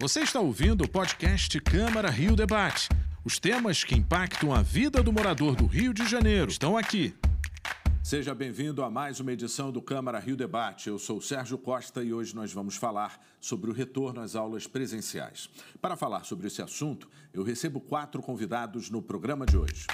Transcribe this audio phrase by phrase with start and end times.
[0.00, 2.88] Você está ouvindo o podcast Câmara Rio Debate.
[3.22, 7.14] Os temas que impactam a vida do morador do Rio de Janeiro estão aqui.
[8.02, 10.88] Seja bem-vindo a mais uma edição do Câmara Rio Debate.
[10.88, 15.50] Eu sou Sérgio Costa e hoje nós vamos falar sobre o retorno às aulas presenciais.
[15.82, 19.86] Para falar sobre esse assunto, eu recebo quatro convidados no programa de hoje.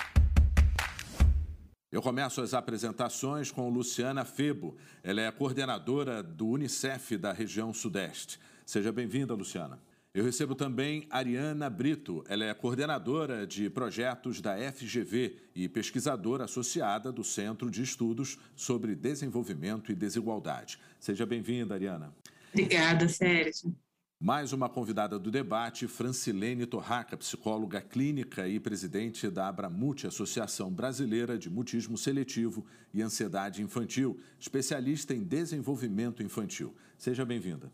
[1.91, 4.77] Eu começo as apresentações com Luciana Febo.
[5.03, 8.39] Ela é coordenadora do Unicef da região Sudeste.
[8.65, 9.81] Seja bem-vinda, Luciana.
[10.17, 12.25] Eu recebo também Ariana Brito.
[12.27, 18.95] Ela é coordenadora de projetos da FGV e pesquisadora associada do Centro de Estudos sobre
[18.95, 20.79] Desenvolvimento e Desigualdade.
[20.99, 22.15] Seja bem-vinda, Ariana.
[22.51, 23.77] Obrigada, Sérgio.
[24.19, 31.37] Mais uma convidada do debate, Francilene Torraca, psicóloga clínica e presidente da Abramute, Associação Brasileira
[31.37, 32.65] de Mutismo Seletivo
[32.95, 36.75] e Ansiedade Infantil, especialista em desenvolvimento infantil.
[36.97, 37.71] Seja bem-vinda.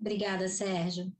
[0.00, 1.12] Obrigada, Sérgio.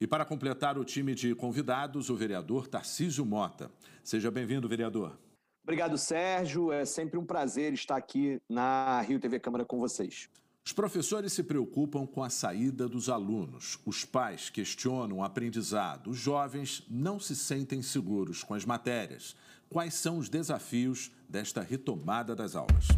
[0.00, 3.70] E para completar o time de convidados, o vereador Tarcísio Mota.
[4.02, 5.18] Seja bem-vindo, vereador.
[5.62, 6.70] Obrigado, Sérgio.
[6.70, 10.28] É sempre um prazer estar aqui na Rio TV Câmara com vocês.
[10.66, 16.16] Os professores se preocupam com a saída dos alunos, os pais questionam o aprendizado, os
[16.16, 19.36] jovens não se sentem seguros com as matérias.
[19.68, 22.88] Quais são os desafios desta retomada das aulas?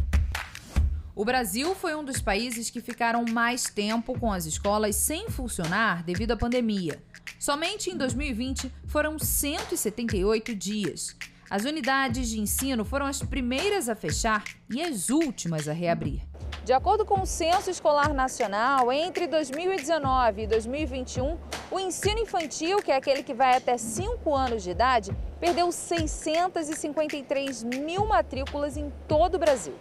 [1.17, 6.03] O Brasil foi um dos países que ficaram mais tempo com as escolas sem funcionar
[6.03, 7.01] devido à pandemia.
[7.39, 11.15] Somente em 2020 foram 178 dias.
[11.49, 16.21] As unidades de ensino foram as primeiras a fechar e as últimas a reabrir.
[16.63, 21.35] De acordo com o Censo Escolar Nacional, entre 2019 e 2021,
[21.71, 27.63] o ensino infantil, que é aquele que vai até 5 anos de idade, perdeu 653
[27.63, 29.73] mil matrículas em todo o Brasil.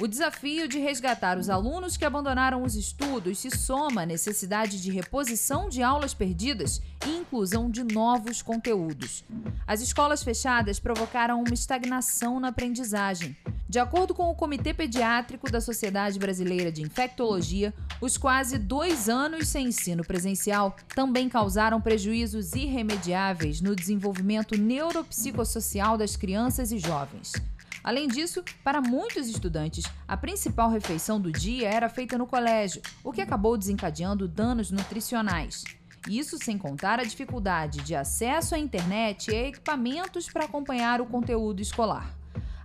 [0.00, 4.92] O desafio de resgatar os alunos que abandonaram os estudos se soma à necessidade de
[4.92, 9.24] reposição de aulas perdidas e inclusão de novos conteúdos.
[9.66, 13.36] As escolas fechadas provocaram uma estagnação na aprendizagem.
[13.68, 19.48] De acordo com o Comitê Pediátrico da Sociedade Brasileira de Infectologia, os quase dois anos
[19.48, 27.32] sem ensino presencial também causaram prejuízos irremediáveis no desenvolvimento neuropsicossocial das crianças e jovens.
[27.88, 33.10] Além disso, para muitos estudantes, a principal refeição do dia era feita no colégio, o
[33.10, 35.64] que acabou desencadeando danos nutricionais.
[36.06, 41.62] Isso sem contar a dificuldade de acesso à internet e equipamentos para acompanhar o conteúdo
[41.62, 42.17] escolar.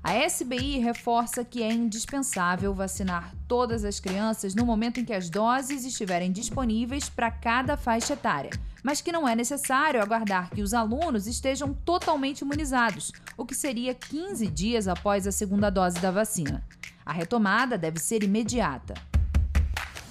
[0.05, 5.29] A SBI reforça que é indispensável vacinar todas as crianças no momento em que as
[5.29, 8.49] doses estiverem disponíveis para cada faixa etária,
[8.83, 13.93] mas que não é necessário aguardar que os alunos estejam totalmente imunizados, o que seria
[13.93, 16.67] 15 dias após a segunda dose da vacina.
[17.05, 18.95] A retomada deve ser imediata.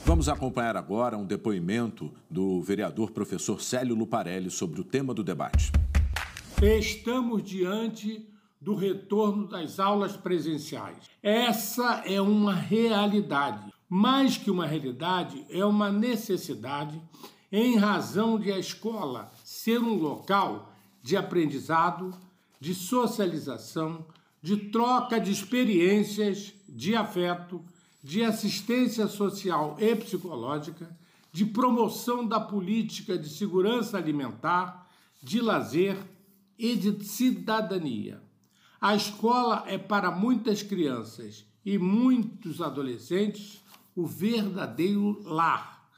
[0.06, 5.70] Vamos acompanhar agora um depoimento do vereador professor Célio Luparelli sobre o tema do debate.
[6.62, 8.31] Estamos diante
[8.62, 11.10] do retorno das aulas presenciais.
[11.20, 13.72] Essa é uma realidade.
[13.88, 17.02] Mais que uma realidade, é uma necessidade
[17.50, 22.14] em razão de a escola ser um local de aprendizado,
[22.60, 24.06] de socialização,
[24.40, 27.60] de troca de experiências, de afeto,
[28.02, 30.88] de assistência social e psicológica,
[31.32, 34.88] de promoção da política de segurança alimentar,
[35.20, 35.96] de lazer
[36.56, 38.21] e de cidadania.
[38.82, 43.62] A escola é para muitas crianças e muitos adolescentes
[43.94, 45.88] o verdadeiro lar.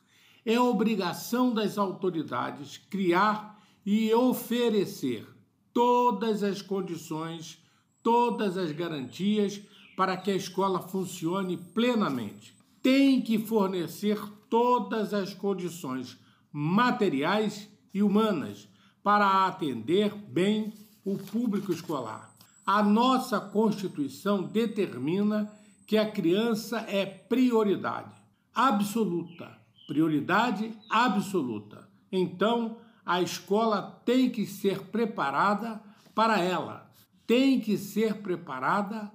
[0.45, 5.27] É obrigação das autoridades criar e oferecer
[5.73, 7.59] todas as condições,
[8.03, 9.63] todas as garantias
[9.97, 12.55] para que a escola funcione plenamente.
[12.83, 14.21] Tem que fornecer
[14.51, 16.19] todas as condições
[16.53, 18.69] materiais e humanas
[19.03, 20.71] para atender bem
[21.03, 22.34] o público escolar.
[22.67, 25.53] A nossa Constituição determina
[25.87, 29.51] que a criança é prioridade absoluta,
[29.87, 31.89] prioridade absoluta.
[32.13, 35.81] Então, a escola tem que ser preparada
[36.15, 36.89] para ela,
[37.27, 39.11] tem que ser preparada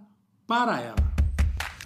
[0.45, 1.09] para ela.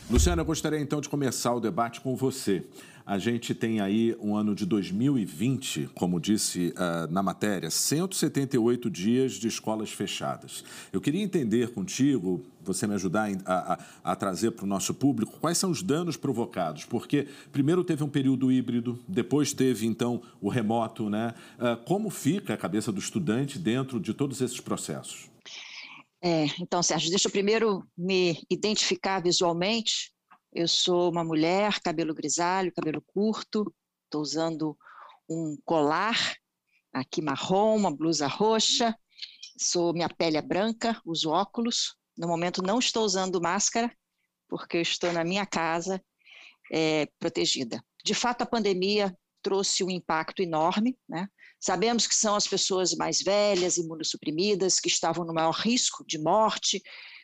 [0.09, 2.67] Luciana, eu gostaria então de começar o debate com você.
[3.05, 9.33] A gente tem aí um ano de 2020, como disse uh, na matéria, 178 dias
[9.33, 10.63] de escolas fechadas.
[10.91, 15.37] Eu queria entender contigo, você me ajudar a, a, a trazer para o nosso público,
[15.41, 20.47] quais são os danos provocados, porque primeiro teve um período híbrido, depois teve então o
[20.47, 21.33] remoto, né?
[21.59, 25.29] Uh, como fica a cabeça do estudante dentro de todos esses processos?
[26.21, 30.12] É, então, Sérgio, deixa eu primeiro me identificar visualmente
[30.53, 33.73] eu sou uma mulher, cabelo grisalho, cabelo curto,
[34.05, 34.77] estou usando
[35.27, 36.35] um colar
[36.93, 38.95] aqui marrom, uma blusa roxa,
[39.57, 41.95] sou minha pele é branca, uso óculos.
[42.15, 43.91] No momento não estou usando máscara,
[44.47, 46.03] porque eu estou na minha casa
[46.71, 47.83] é, protegida.
[48.03, 51.27] De fato, a pandemia trouxe um impacto enorme, né?
[51.59, 56.81] Sabemos que são as pessoas mais velhas, imunossuprimidas, que estavam no maior risco de morte,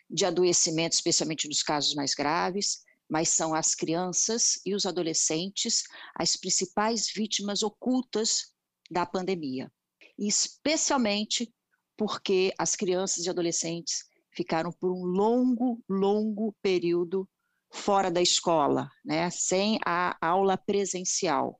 [0.10, 2.80] de adoecimento, especialmente nos casos mais graves,
[3.10, 5.84] mas são as crianças e os adolescentes
[6.16, 8.54] as principais vítimas ocultas
[8.90, 9.72] da pandemia.
[10.18, 11.52] Especialmente
[11.98, 17.28] porque as crianças e adolescentes ficaram por um longo, longo período
[17.72, 21.60] fora da escola, né, sem a aula presencial.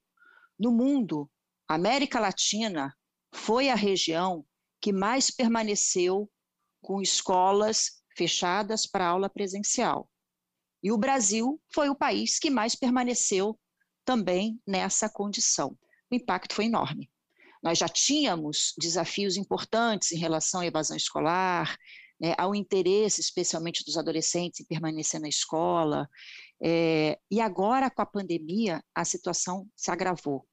[0.58, 1.30] No mundo,
[1.68, 2.96] a América Latina
[3.34, 4.46] foi a região
[4.82, 6.30] que mais permaneceu
[6.82, 10.10] com escolas fechadas para aula presencial.
[10.82, 13.60] E o Brasil foi o país que mais permaneceu
[14.06, 15.78] também nessa condição.
[16.12, 17.10] O impacto foi enorme.
[17.62, 21.78] Nós já tínhamos desafios importantes em relação à evasão escolar,
[22.20, 26.10] né, ao interesse, especialmente dos adolescentes, em permanecer na escola.
[26.62, 30.46] É, e agora, com a pandemia, a situação se agravou.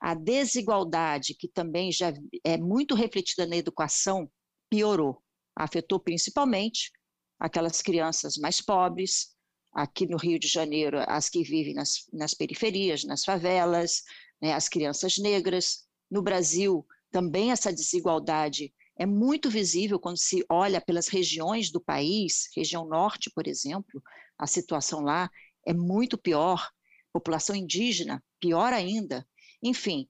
[0.00, 2.12] A desigualdade, que também já
[2.42, 4.30] é muito refletida na educação,
[4.68, 5.22] piorou.
[5.56, 6.90] Afetou principalmente
[7.38, 9.33] aquelas crianças mais pobres,
[9.74, 14.02] aqui no Rio de Janeiro, as que vivem nas, nas periferias, nas favelas,
[14.40, 15.84] né, as crianças negras.
[16.10, 22.48] No Brasil, também essa desigualdade é muito visível quando se olha pelas regiões do país,
[22.54, 24.00] região norte, por exemplo,
[24.38, 25.28] a situação lá
[25.66, 26.70] é muito pior,
[27.12, 29.26] população indígena, pior ainda.
[29.62, 30.08] Enfim,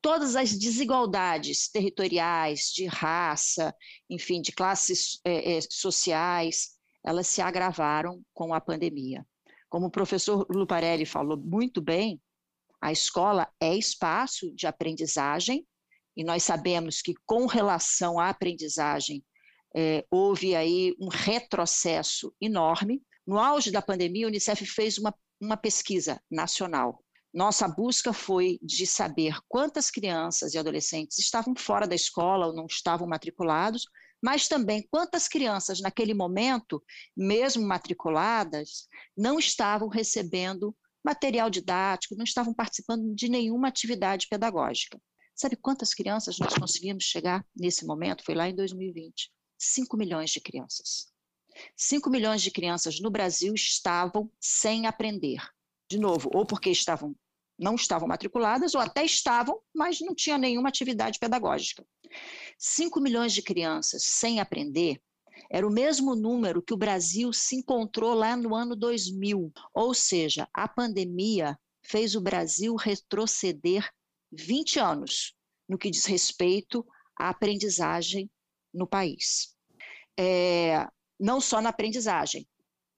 [0.00, 3.74] todas as desigualdades territoriais, de raça,
[4.08, 6.70] enfim, de classes é, é, sociais,
[7.04, 9.26] elas se agravaram com a pandemia.
[9.68, 12.20] Como o professor Luparelli falou muito bem,
[12.80, 15.66] a escola é espaço de aprendizagem,
[16.16, 19.24] e nós sabemos que, com relação à aprendizagem,
[19.74, 23.02] é, houve aí um retrocesso enorme.
[23.26, 27.02] No auge da pandemia, a Unicef fez uma, uma pesquisa nacional.
[27.32, 32.66] Nossa busca foi de saber quantas crianças e adolescentes estavam fora da escola ou não
[32.66, 33.86] estavam matriculados,
[34.22, 36.82] mas também quantas crianças naquele momento,
[37.16, 40.74] mesmo matriculadas, não estavam recebendo
[41.04, 45.00] material didático, não estavam participando de nenhuma atividade pedagógica.
[45.34, 48.24] Sabe quantas crianças nós conseguimos chegar nesse momento?
[48.24, 49.32] Foi lá em 2020.
[49.58, 51.10] 5 milhões de crianças.
[51.76, 55.42] 5 milhões de crianças no Brasil estavam sem aprender.
[55.90, 57.16] De novo, ou porque estavam
[57.58, 61.86] não estavam matriculadas, ou até estavam, mas não tinha nenhuma atividade pedagógica.
[62.58, 65.00] 5 milhões de crianças sem aprender
[65.50, 69.52] era o mesmo número que o Brasil se encontrou lá no ano 2000.
[69.74, 73.88] Ou seja, a pandemia fez o Brasil retroceder
[74.30, 75.34] 20 anos
[75.68, 76.86] no que diz respeito
[77.18, 78.30] à aprendizagem
[78.72, 79.54] no país.
[80.18, 80.86] É,
[81.18, 82.46] não só na aprendizagem,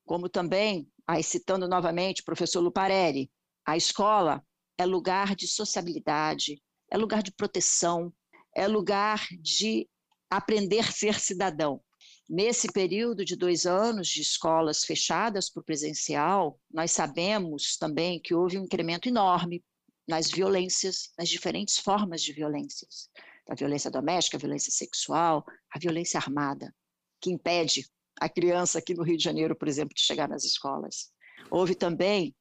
[0.05, 3.31] como também, aí citando novamente o professor Luparelli,
[3.67, 4.45] a escola
[4.79, 6.61] é lugar de sociabilidade,
[6.91, 8.13] é lugar de proteção,
[8.55, 9.89] é lugar de
[10.31, 11.81] aprender a ser cidadão.
[12.29, 18.35] Nesse período de dois anos de escolas fechadas para o presencial, nós sabemos também que
[18.35, 19.63] houve um incremento enorme
[20.09, 23.11] nas violências, nas diferentes formas de violências,
[23.49, 26.75] a violência doméstica, a violência sexual, a violência armada,
[27.21, 27.87] que impede
[28.19, 31.13] a criança aqui no Rio de Janeiro, por exemplo, de chegar nas escolas.
[31.51, 32.35] Houve também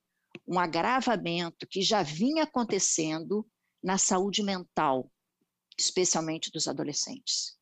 [0.47, 3.45] um agravamento que já vinha acontecendo
[3.83, 5.11] na saúde mental,
[5.77, 7.57] especialmente dos adolescentes.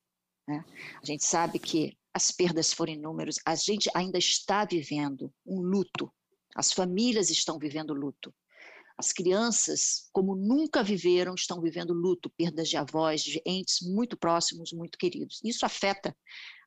[0.47, 0.63] Né?
[1.01, 6.11] A gente sabe que as perdas foram inúmeras, a gente ainda está vivendo um luto,
[6.55, 8.33] as famílias estão vivendo luto.
[9.01, 14.71] As crianças, como nunca viveram, estão vivendo luto, perdas de avós, de entes muito próximos,
[14.71, 15.41] muito queridos.
[15.43, 16.15] Isso afeta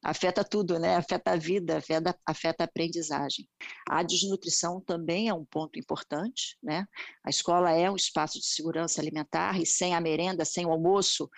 [0.03, 0.97] afeta tudo, né?
[0.97, 3.49] Afeta a vida, afeta, afeta a aprendizagem.
[3.89, 6.89] A desnutrição também é um ponto importante, né?
[7.25, 11.31] A escola é um espaço de segurança alimentar e sem a merenda, sem o almoço,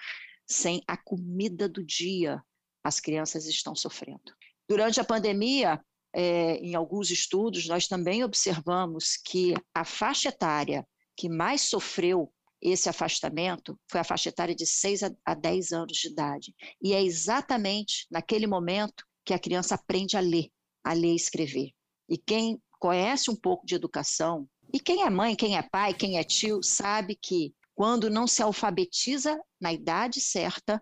[0.49, 2.43] sem a comida do dia,
[2.83, 4.33] as crianças estão sofrendo.
[4.67, 5.79] Durante a pandemia,
[6.19, 12.89] é, em alguns estudos, nós também observamos que a faixa etária que mais sofreu esse
[12.89, 16.55] afastamento foi a faixa etária de 6 a 10 anos de idade.
[16.81, 20.49] E é exatamente naquele momento que a criança aprende a ler,
[20.83, 21.73] a ler e escrever.
[22.09, 26.17] E quem conhece um pouco de educação, e quem é mãe, quem é pai, quem
[26.17, 30.81] é tio, sabe que quando não se alfabetiza na idade certa,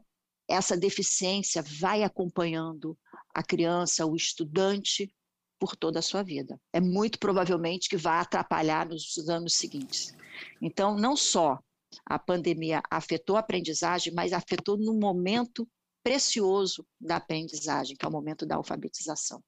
[0.48, 2.96] essa deficiência vai acompanhando
[3.34, 5.12] a criança, o estudante,
[5.58, 6.60] por toda a sua vida.
[6.72, 10.14] É muito provavelmente que vai atrapalhar nos anos seguintes.
[10.60, 11.58] Então, não só
[12.06, 15.68] A pandemia afetou a aprendizagem, mas afetou no momento
[16.02, 19.42] precioso da aprendizagem, que é o momento da alfabetização.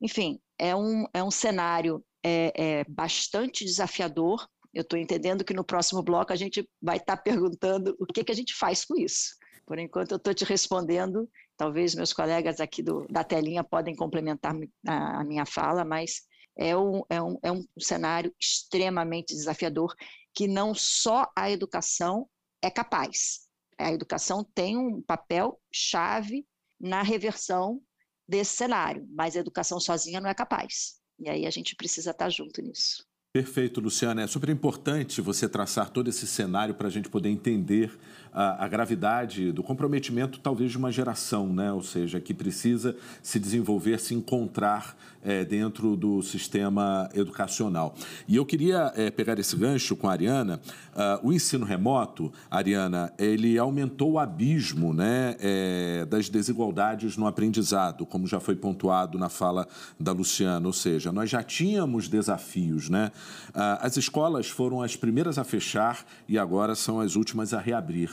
[0.00, 4.46] Enfim, é um, é um cenário é, é bastante desafiador.
[4.74, 8.24] Eu estou entendendo que no próximo bloco a gente vai estar tá perguntando o que,
[8.24, 9.36] que a gente faz com isso.
[9.66, 11.28] Por enquanto, eu estou te respondendo.
[11.56, 14.54] Talvez meus colegas aqui do, da telinha podem complementar
[14.86, 16.22] a, a minha fala, mas
[16.56, 19.94] é um, é, um, é um cenário extremamente desafiador
[20.32, 22.28] que não só a educação
[22.62, 23.46] é capaz,
[23.78, 26.46] a educação tem um papel chave
[26.80, 27.80] na reversão
[28.26, 31.00] desse cenário, mas a educação sozinha não é capaz.
[31.18, 33.06] E aí a gente precisa estar junto nisso.
[33.36, 34.22] Perfeito, Luciana.
[34.22, 37.92] É super importante você traçar todo esse cenário para a gente poder entender
[38.32, 41.70] a, a, gravidade do comprometimento, talvez, de uma geração, né?
[41.70, 47.94] ou seja, que precisa se desenvolver, se encontrar é, dentro do sistema educacional.
[48.28, 50.60] E eu queria é, pegar esse gancho com a Ariana.
[50.94, 58.06] Uh, o ensino remoto, Ariana, ele aumentou o abismo né, é, das desigualdades no aprendizado,
[58.06, 59.66] como já foi pontuado na fala
[59.98, 60.66] da Luciana.
[60.66, 62.88] Ou seja, nós já tínhamos desafios.
[62.88, 63.10] Né?
[63.48, 68.10] Uh, as escolas foram as primeiras a fechar e agora são as últimas a reabrir.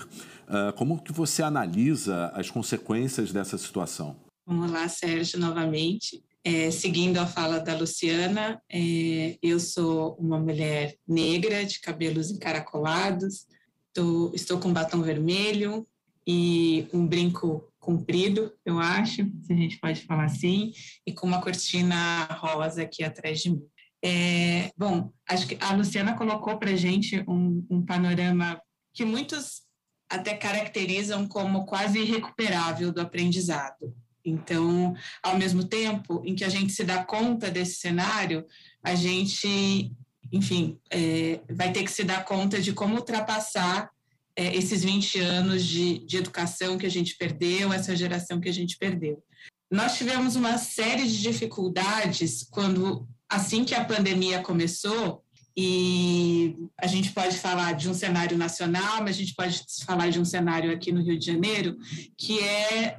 [0.48, 4.16] Uh, como que você analisa as consequências dessa situação?
[4.46, 6.24] Vamos lá, Sérgio, novamente.
[6.46, 13.48] É, seguindo a fala da Luciana, é, eu sou uma mulher negra, de cabelos encaracolados,
[13.94, 15.88] tô, estou com batom vermelho
[16.28, 20.74] e um brinco comprido, eu acho, se a gente pode falar assim,
[21.06, 23.64] e com uma cortina rosa aqui atrás de mim.
[24.04, 28.62] É, bom, acho que a Luciana colocou para gente um, um panorama
[28.94, 29.62] que muitos
[30.10, 33.96] até caracterizam como quase irrecuperável do aprendizado.
[34.26, 38.46] Então, ao mesmo tempo em que a gente se dá conta desse cenário,
[38.84, 39.92] a gente,
[40.32, 43.90] enfim, é, vai ter que se dar conta de como ultrapassar
[44.36, 48.54] é, esses 20 anos de, de educação que a gente perdeu, essa geração que a
[48.54, 49.24] gente perdeu.
[49.72, 55.24] Nós tivemos uma série de dificuldades quando, assim que a pandemia começou,
[55.56, 60.20] e a gente pode falar de um cenário nacional, mas a gente pode falar de
[60.20, 61.78] um cenário aqui no Rio de Janeiro,
[62.18, 62.98] que é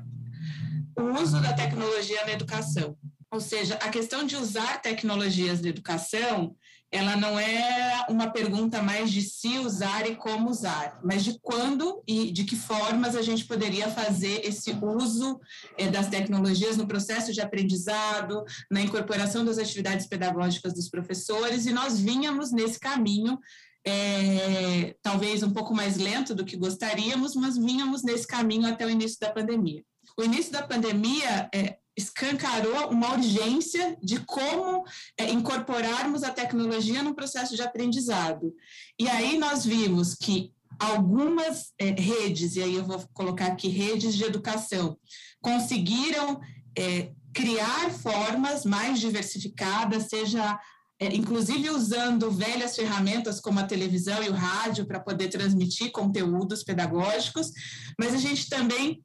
[0.97, 2.97] o uso da tecnologia na educação.
[3.31, 6.55] Ou seja, a questão de usar tecnologias na educação,
[6.95, 12.01] ela não é uma pergunta mais de se usar e como usar, mas de quando
[12.07, 15.41] e de que formas a gente poderia fazer esse uso
[15.77, 21.73] é, das tecnologias no processo de aprendizado, na incorporação das atividades pedagógicas dos professores, e
[21.73, 23.41] nós vínhamos nesse caminho
[23.85, 28.91] é, talvez um pouco mais lento do que gostaríamos, mas vínhamos nesse caminho até o
[28.91, 29.83] início da pandemia.
[30.17, 34.85] O início da pandemia é, escancarou uma urgência de como
[35.19, 38.53] é, incorporarmos a tecnologia no processo de aprendizado.
[38.99, 44.15] E aí nós vimos que algumas é, redes, e aí eu vou colocar aqui redes
[44.15, 44.99] de educação,
[45.41, 46.41] conseguiram
[46.77, 50.59] é, criar formas mais diversificadas, seja
[51.01, 57.51] inclusive usando velhas ferramentas como a televisão e o rádio para poder transmitir conteúdos pedagógicos,
[57.99, 59.03] mas a gente também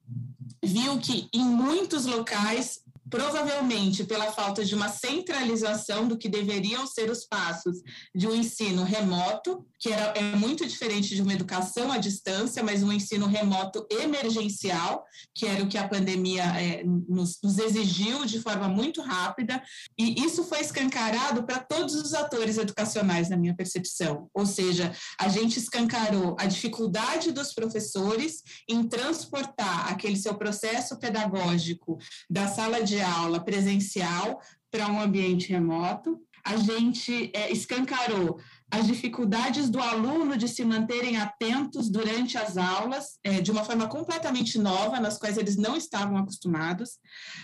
[0.63, 7.09] viu que em muitos locais provavelmente pela falta de uma centralização do que deveriam ser
[7.09, 7.81] os passos
[8.13, 12.83] de um ensino remoto, que era, é muito diferente de uma educação à distância, mas
[12.83, 18.39] um ensino remoto emergencial, que era o que a pandemia é, nos, nos exigiu de
[18.41, 19.61] forma muito rápida,
[19.97, 24.29] e isso foi escancarado para todos os atores educacionais, na minha percepção.
[24.33, 31.97] Ou seja, a gente escancarou a dificuldade dos professores em transportar aquele seu processo pedagógico
[32.29, 34.41] da sala de aula presencial
[34.71, 36.19] para um ambiente remoto.
[36.45, 38.39] A gente é, escancarou
[38.71, 43.87] as dificuldades do aluno de se manterem atentos durante as aulas, é, de uma forma
[43.87, 46.91] completamente nova, nas quais eles não estavam acostumados.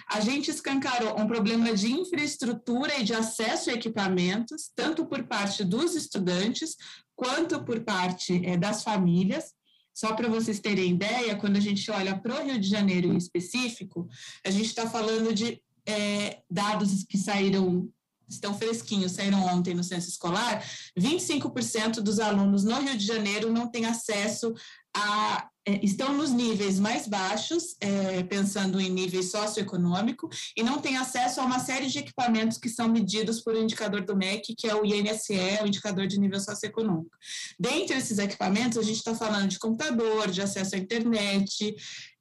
[0.10, 5.64] A gente escancarou um problema de infraestrutura e de acesso a equipamentos, tanto por parte
[5.64, 6.76] dos estudantes,
[7.16, 9.54] quanto por parte é, das famílias.
[9.96, 13.18] Só para vocês terem ideia, quando a gente olha para o Rio de Janeiro em
[13.18, 14.08] específico,
[14.46, 17.90] a gente está falando de é, dados que saíram,
[18.28, 20.62] estão fresquinhos, saíram ontem no censo escolar,
[21.00, 24.54] 25% dos alunos no Rio de Janeiro não têm acesso
[24.94, 25.50] a
[25.82, 31.46] estão nos níveis mais baixos, é, pensando em nível socioeconômico, e não têm acesso a
[31.46, 34.86] uma série de equipamentos que são medidos por um indicador do MEC, que é o
[34.86, 37.16] INSE, o indicador de nível socioeconômico.
[37.60, 41.76] Dentre esses equipamentos, a gente está falando de computador, de acesso à internet,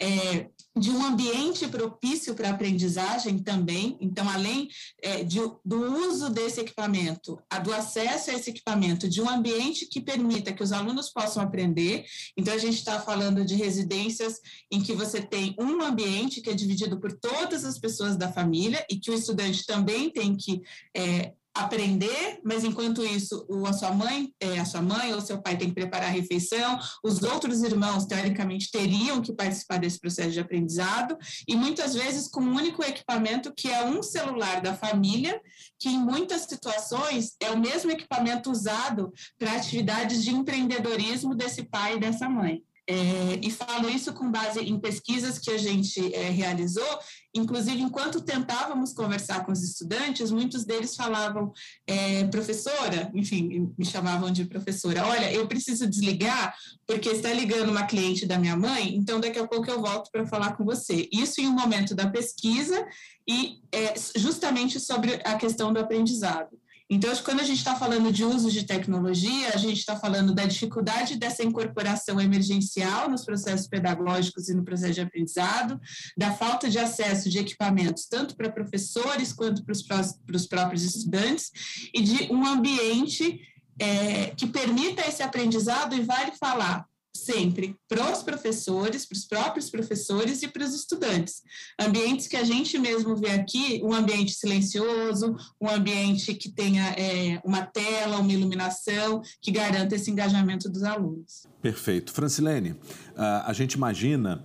[0.05, 3.97] é, de um ambiente propício para aprendizagem também.
[4.01, 4.69] Então, além
[5.01, 9.87] é, de, do uso desse equipamento, a, do acesso a esse equipamento, de um ambiente
[9.87, 12.05] que permita que os alunos possam aprender.
[12.37, 16.55] Então, a gente está falando de residências em que você tem um ambiente que é
[16.55, 20.61] dividido por todas as pessoas da família e que o estudante também tem que
[20.95, 25.41] é, aprender, mas enquanto isso, o, a sua mãe, é, a sua mãe ou seu
[25.41, 30.33] pai tem que preparar a refeição, os outros irmãos, teoricamente, teriam que participar desse processo
[30.33, 35.41] de aprendizado, e muitas vezes com um único equipamento, que é um celular da família,
[35.79, 41.97] que em muitas situações é o mesmo equipamento usado para atividades de empreendedorismo desse pai
[41.97, 42.63] e dessa mãe.
[42.87, 46.99] É, e falo isso com base em pesquisas que a gente é, realizou,
[47.35, 51.51] inclusive enquanto tentávamos conversar com os estudantes, muitos deles falavam,
[51.87, 56.55] é, professora, enfim, me chamavam de professora, olha, eu preciso desligar
[56.87, 60.27] porque está ligando uma cliente da minha mãe, então daqui a pouco eu volto para
[60.27, 61.09] falar com você.
[61.11, 62.87] Isso em um momento da pesquisa
[63.27, 66.51] e é, justamente sobre a questão do aprendizado.
[66.91, 70.45] Então, quando a gente está falando de uso de tecnologia, a gente está falando da
[70.45, 75.81] dificuldade dessa incorporação emergencial nos processos pedagógicos e no processo de aprendizado,
[76.17, 81.51] da falta de acesso de equipamentos, tanto para professores quanto para os próprios estudantes,
[81.95, 83.41] e de um ambiente
[83.79, 89.71] é, que permita esse aprendizado, e vale falar, sempre para os professores, para os próprios
[89.71, 91.43] professores e para os estudantes.
[91.81, 97.41] Ambientes que a gente mesmo vê aqui, um ambiente silencioso, um ambiente que tenha é,
[97.45, 101.47] uma tela, uma iluminação, que garanta esse engajamento dos alunos.
[101.63, 102.13] Perfeito.
[102.13, 102.75] Francilene,
[103.17, 104.43] a gente imagina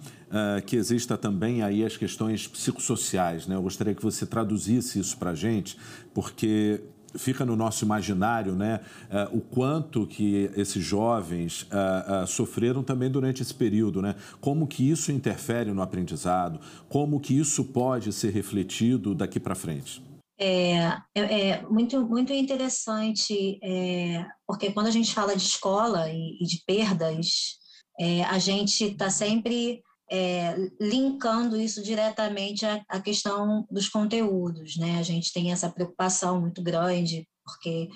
[0.66, 3.56] que exista também aí as questões psicossociais, né?
[3.56, 5.78] Eu gostaria que você traduzisse isso para a gente,
[6.14, 6.82] porque
[7.18, 13.10] fica no nosso imaginário né, uh, o quanto que esses jovens uh, uh, sofreram também
[13.10, 14.16] durante esse período, né?
[14.40, 20.02] como que isso interfere no aprendizado, como que isso pode ser refletido daqui para frente.
[20.42, 26.38] É, é, é, muito, muito interessante, é, porque quando a gente fala de escola e,
[26.42, 27.60] e de perdas,
[28.00, 34.98] é, a gente está sempre é, linkando isso diretamente à, à, questão dos conteúdos, né?
[35.00, 37.90] A gente tem essa preocupação muito grande, porque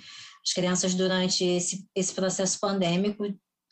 [0.45, 3.23] as crianças, durante esse, esse processo pandêmico,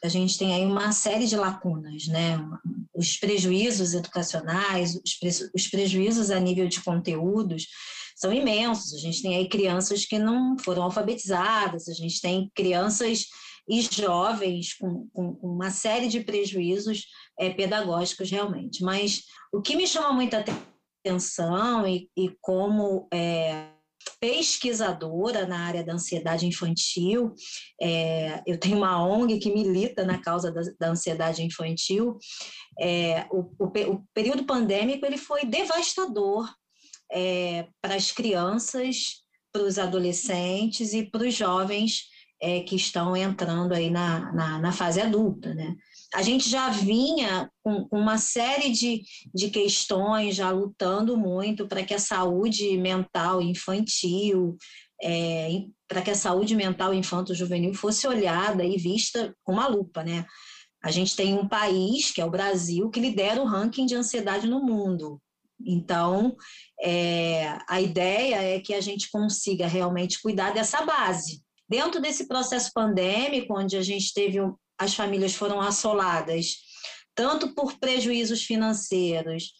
[0.03, 2.39] a gente tem aí uma série de lacunas, né?
[2.95, 7.67] Os prejuízos educacionais, os, pre, os prejuízos a nível de conteúdos
[8.15, 8.93] são imensos.
[8.93, 13.25] A gente tem aí crianças que não foram alfabetizadas, a gente tem crianças
[13.71, 17.05] e jovens com, com uma série de prejuízos
[17.39, 18.83] é, pedagógicos realmente.
[18.83, 20.43] Mas o que me chama muita
[21.01, 23.69] atenção e, e como é,
[24.19, 27.33] pesquisadora na área da ansiedade infantil,
[27.81, 32.17] é, eu tenho uma ONG que milita na causa da, da ansiedade infantil.
[32.77, 36.53] É, o, o, o, período pandêmico ele foi devastador
[37.09, 42.10] é, para as crianças, para os adolescentes e para os jovens
[42.41, 45.75] é, que estão entrando aí na, na, na, fase adulta, né?
[46.13, 51.93] A gente já vinha com, uma série de, de questões, já lutando muito para que
[51.93, 54.57] a saúde mental infantil,
[55.01, 55.49] é,
[55.87, 60.25] para que a saúde mental infanto-juvenil fosse olhada e vista com uma lupa, né?
[60.83, 64.47] A gente tem um país, que é o Brasil, que lidera o ranking de ansiedade
[64.47, 65.21] no mundo.
[65.63, 66.35] Então,
[66.81, 72.69] é, a ideia é que a gente consiga realmente cuidar dessa base, Dentro desse processo
[72.73, 74.39] pandêmico, onde a gente teve,
[74.77, 76.57] as famílias foram assoladas,
[77.15, 79.53] tanto por prejuízos financeiros,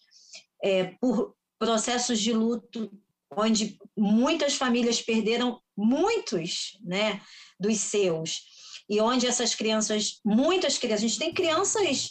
[0.62, 2.92] é, por processos de luto,
[3.34, 7.22] onde muitas famílias perderam muitos né,
[7.58, 8.42] dos seus,
[8.90, 12.10] e onde essas crianças, muitas crianças, a gente tem crianças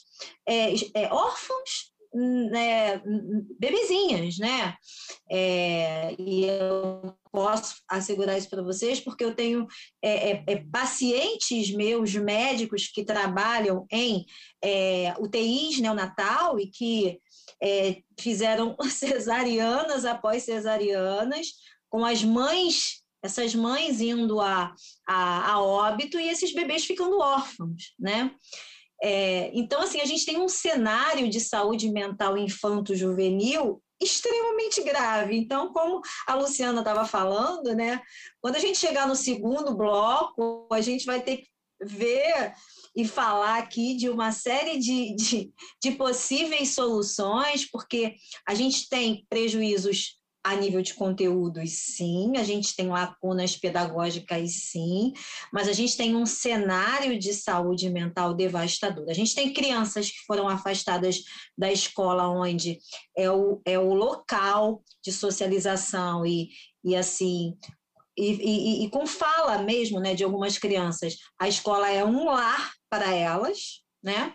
[0.49, 3.01] é, é, órfãos né,
[3.59, 4.75] bebezinhas, né?
[5.31, 9.66] É, e eu posso assegurar isso para vocês, porque eu tenho
[10.03, 14.25] é, é, é, pacientes meus, médicos, que trabalham em
[14.62, 17.20] é, UTIs neonatal e que
[17.62, 21.49] é, fizeram cesarianas após cesarianas,
[21.88, 24.75] com as mães, essas mães indo a,
[25.07, 28.35] a, a óbito e esses bebês ficando órfãos, né?
[29.03, 35.37] É, então, assim, a gente tem um cenário de saúde mental infanto-juvenil extremamente grave.
[35.37, 38.01] Então, como a Luciana estava falando, né,
[38.41, 41.49] quando a gente chegar no segundo bloco, a gente vai ter que
[41.83, 42.53] ver
[42.95, 49.25] e falar aqui de uma série de, de, de possíveis soluções, porque a gente tem
[49.29, 55.12] prejuízos a nível de conteúdos, sim, a gente tem lacunas pedagógicas, sim,
[55.53, 59.07] mas a gente tem um cenário de saúde mental devastador.
[59.09, 61.22] A gente tem crianças que foram afastadas
[61.57, 62.79] da escola, onde
[63.16, 66.48] é o, é o local de socialização e,
[66.83, 67.57] e assim.
[68.16, 72.72] E, e, e com fala mesmo né, de algumas crianças, a escola é um lar
[72.88, 74.35] para elas, né?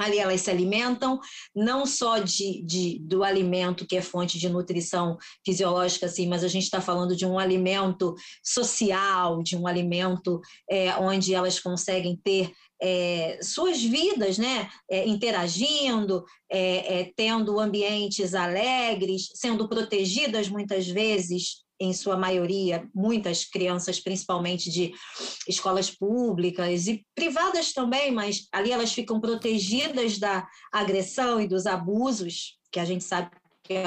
[0.00, 1.20] Ali elas se alimentam
[1.54, 6.48] não só de, de, do alimento que é fonte de nutrição fisiológica, assim, mas a
[6.48, 12.52] gente está falando de um alimento social, de um alimento é, onde elas conseguem ter
[12.82, 21.62] é, suas vidas, né, é, interagindo, é, é tendo ambientes alegres, sendo protegidas muitas vezes
[21.80, 24.92] em sua maioria, muitas crianças, principalmente de
[25.48, 32.58] escolas públicas e privadas também, mas ali elas ficam protegidas da agressão e dos abusos,
[32.70, 33.30] que a gente sabe
[33.64, 33.78] que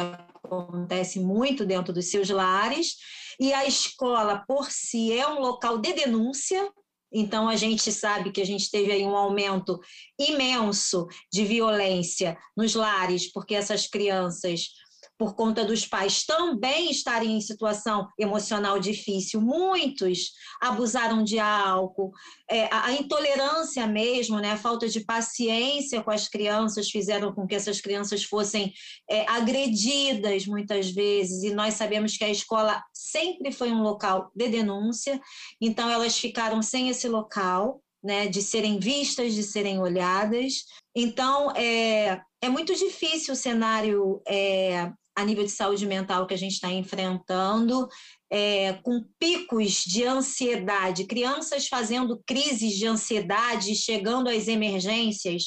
[0.44, 2.96] acontece muito dentro dos seus lares,
[3.40, 6.68] e a escola por si é um local de denúncia,
[7.16, 9.80] então, a gente sabe que a gente teve aí um aumento
[10.20, 14.70] imenso de violência nos lares, porque essas crianças
[15.17, 19.39] por conta dos pais também estarem em situação emocional difícil.
[19.39, 22.12] Muitos abusaram de álcool,
[22.49, 27.56] é, a, intolerância mesmo, né, a falta de paciência com as crianças fizeram com que
[27.56, 28.73] essas crianças fossem
[29.10, 34.49] é, agredidas muitas vezes, e nós sabemos que a escola sempre foi um local de
[34.49, 35.19] denúncia,
[35.62, 37.82] então elas ficaram sem esse local.
[38.06, 40.65] Né, de serem vistas, de serem olhadas.
[40.93, 46.38] Então, é, é muito difícil o cenário é, a nível de saúde mental que a
[46.38, 47.88] gente está enfrentando,
[48.32, 55.43] é, com picos de ansiedade, crianças fazendo crises de ansiedade, chegando às emergências,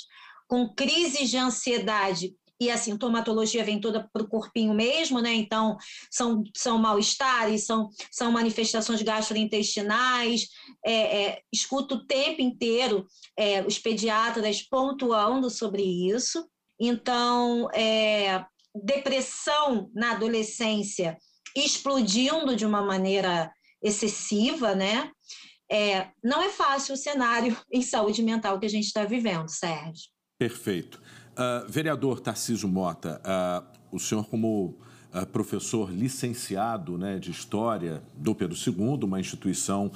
[0.47, 2.35] com crises de ansiedade.
[2.59, 5.35] E a sintomatologia vem toda para o corpinho mesmo, né?
[5.35, 5.77] Então,
[6.11, 10.49] são, são mal-estares, são, são manifestações gastrointestinais.
[10.83, 16.49] É, é, escuto o tempo inteiro é, os pediatras pontuando sobre isso.
[16.81, 18.43] Então, é,
[18.85, 21.17] depressão na adolescência
[21.57, 23.51] explodindo de uma maneira
[23.83, 25.11] excessiva, né?
[25.71, 30.11] É, não é fácil o cenário em saúde mental que a gente está vivendo, Sérgio.
[30.39, 31.01] Perfeito.
[31.33, 34.79] Uh, vereador Tarciso Mota, uh, o senhor, como
[35.25, 39.91] professor licenciado né, de História do Pedro II, uma instituição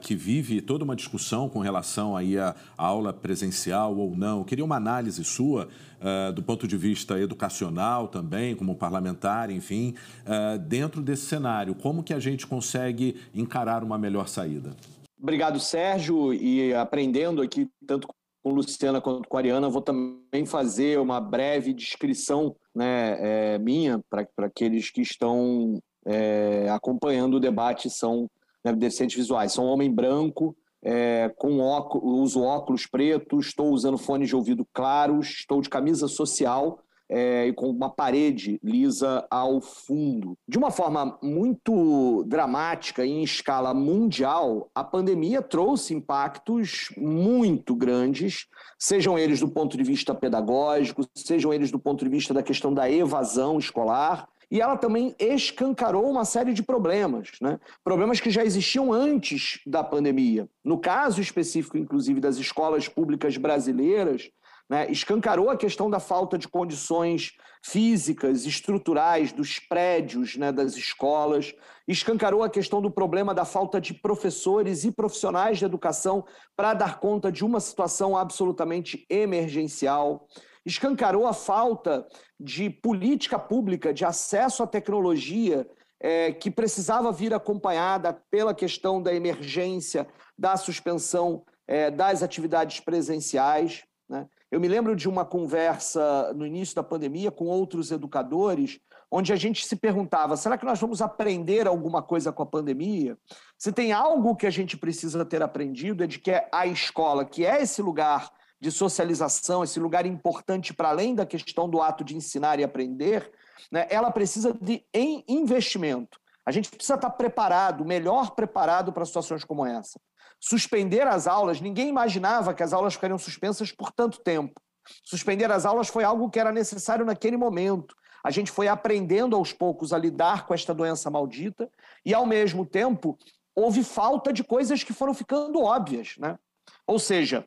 [0.00, 4.76] que vive toda uma discussão com relação aí à aula presencial ou não, queria uma
[4.76, 5.68] análise sua
[6.00, 12.02] uh, do ponto de vista educacional também, como parlamentar, enfim, uh, dentro desse cenário, como
[12.02, 14.74] que a gente consegue encarar uma melhor saída?
[15.20, 18.08] Obrigado, Sérgio, e aprendendo aqui tanto
[18.42, 23.16] com Luciana quanto com a Ariana, vou também fazer uma breve descrição né,
[23.54, 28.30] é, minha para aqueles que estão é, acompanhando o debate, são
[28.64, 29.56] né, deficientes visuais.
[29.58, 35.28] Um homem branco, é, com óculos, uso óculos pretos, estou usando fones de ouvido claros,
[35.28, 40.38] estou de camisa social é, e com uma parede lisa ao fundo.
[40.48, 48.46] De uma forma muito dramática e em escala mundial, a pandemia trouxe impactos muito grandes,
[48.78, 52.72] sejam eles do ponto de vista pedagógico, sejam eles do ponto de vista da questão
[52.72, 57.60] da evasão escolar e ela também escancarou uma série de problemas, né?
[57.84, 60.48] problemas que já existiam antes da pandemia.
[60.64, 64.28] No caso específico, inclusive, das escolas públicas brasileiras,
[64.70, 64.90] né?
[64.90, 71.52] escancarou a questão da falta de condições físicas, estruturais dos prédios né, das escolas,
[71.88, 76.24] escancarou a questão do problema da falta de professores e profissionais de educação
[76.56, 80.28] para dar conta de uma situação absolutamente emergencial
[80.64, 82.06] escancarou a falta
[82.38, 85.66] de política pública de acesso à tecnologia
[85.98, 90.06] é, que precisava vir acompanhada pela questão da emergência,
[90.38, 93.84] da suspensão é, das atividades presenciais.
[94.08, 94.26] Né?
[94.50, 99.36] Eu me lembro de uma conversa no início da pandemia com outros educadores, onde a
[99.36, 103.16] gente se perguntava: será que nós vamos aprender alguma coisa com a pandemia?
[103.56, 107.46] Se tem algo que a gente precisa ter aprendido, é de que a escola, que
[107.46, 108.28] é esse lugar
[108.60, 113.30] de socialização, esse lugar importante para além da questão do ato de ensinar e aprender,
[113.70, 114.84] né, ela precisa de
[115.28, 116.20] investimento.
[116.44, 120.00] A gente precisa estar preparado, melhor preparado para situações como essa.
[120.40, 124.60] Suspender as aulas, ninguém imaginava que as aulas ficariam suspensas por tanto tempo.
[125.04, 127.94] Suspender as aulas foi algo que era necessário naquele momento.
[128.24, 131.70] A gente foi aprendendo aos poucos a lidar com esta doença maldita
[132.04, 133.18] e, ao mesmo tempo,
[133.54, 136.14] houve falta de coisas que foram ficando óbvias.
[136.18, 136.38] Né?
[136.86, 137.46] Ou seja,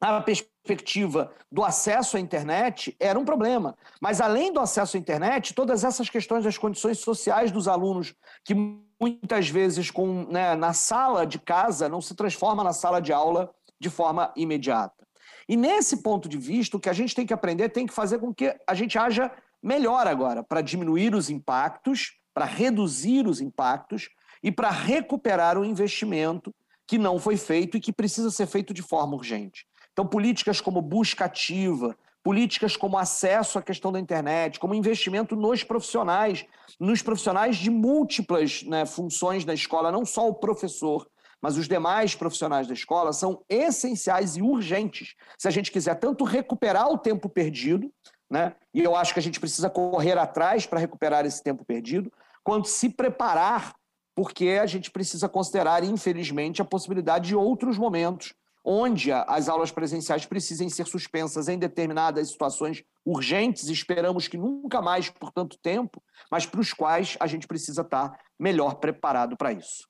[0.00, 3.76] a perspectiva do acesso à internet era um problema.
[4.00, 8.54] Mas, além do acesso à internet, todas essas questões das condições sociais dos alunos, que
[9.00, 13.50] muitas vezes com, né, na sala de casa não se transforma na sala de aula
[13.80, 15.06] de forma imediata.
[15.48, 18.18] E nesse ponto de vista, o que a gente tem que aprender tem que fazer
[18.18, 19.30] com que a gente haja
[19.62, 24.08] melhor agora, para diminuir os impactos, para reduzir os impactos
[24.42, 26.54] e para recuperar o investimento
[26.86, 29.66] que não foi feito e que precisa ser feito de forma urgente.
[29.92, 35.62] Então, políticas como busca ativa, políticas como acesso à questão da internet, como investimento nos
[35.64, 36.44] profissionais,
[36.78, 41.08] nos profissionais de múltiplas né, funções da escola, não só o professor,
[41.40, 45.14] mas os demais profissionais da escola, são essenciais e urgentes.
[45.38, 47.90] Se a gente quiser tanto recuperar o tempo perdido,
[48.30, 52.12] né, e eu acho que a gente precisa correr atrás para recuperar esse tempo perdido,
[52.42, 53.74] quanto se preparar,
[54.14, 58.34] porque a gente precisa considerar, infelizmente, a possibilidade de outros momentos
[58.70, 65.08] onde as aulas presenciais precisem ser suspensas em determinadas situações urgentes, esperamos que nunca mais
[65.08, 69.88] por tanto tempo, mas para os quais a gente precisa estar melhor preparado para isso.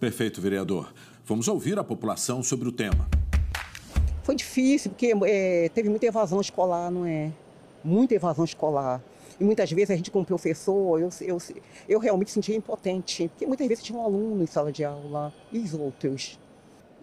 [0.00, 0.90] Perfeito, vereador.
[1.22, 3.06] Vamos ouvir a população sobre o tema.
[4.22, 7.30] Foi difícil, porque é, teve muita evasão escolar, não é?
[7.84, 9.02] Muita evasão escolar.
[9.38, 11.38] E muitas vezes a gente, como professor, eu, eu,
[11.86, 15.58] eu realmente sentia impotente, porque muitas vezes tinha um aluno em sala de aula e
[15.58, 16.38] os outros.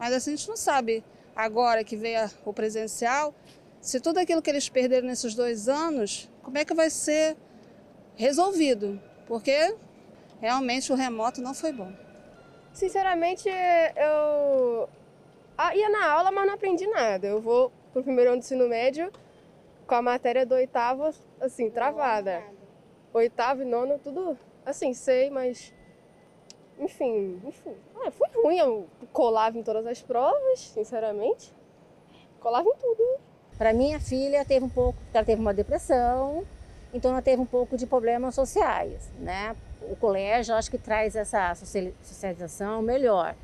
[0.02, 1.04] Mas assim, a gente não sabe
[1.36, 3.36] agora que veio o presencial,
[3.80, 7.38] se tudo aquilo que eles perderam nesses dois anos, como é que vai ser
[8.16, 9.00] resolvido?
[9.28, 9.76] Porque
[10.40, 11.94] realmente o remoto não foi bom.
[12.74, 14.90] Sinceramente, eu
[15.76, 17.28] ia na aula, mas não aprendi nada.
[17.28, 19.12] Eu vou pro primeiro ano do ensino médio
[19.86, 22.42] com a matéria do oitavo, assim, travada.
[23.14, 24.36] Oitavo e nono, tudo
[24.66, 25.72] assim, sei, mas
[26.82, 27.76] enfim, enfim.
[27.96, 31.54] Ah, foi ruim, eu colava em todas as provas, sinceramente.
[32.40, 33.20] Colava em tudo.
[33.58, 36.44] Para minha filha teve um pouco, ela teve uma depressão,
[36.92, 39.56] então ela teve um pouco de problemas sociais, né?
[39.84, 43.36] O colégio acho que traz essa socialização melhor.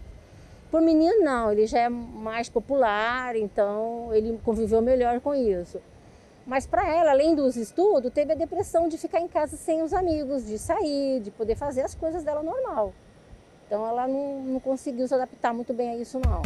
[0.71, 5.79] Por menino não, ele já é mais popular, então ele conviveu melhor com isso.
[6.45, 9.93] Mas para ela, além dos estudos, teve a depressão de ficar em casa sem os
[9.93, 12.93] amigos, de sair, de poder fazer as coisas dela normal.
[13.67, 16.41] Então ela não, não conseguiu se adaptar muito bem a isso, não.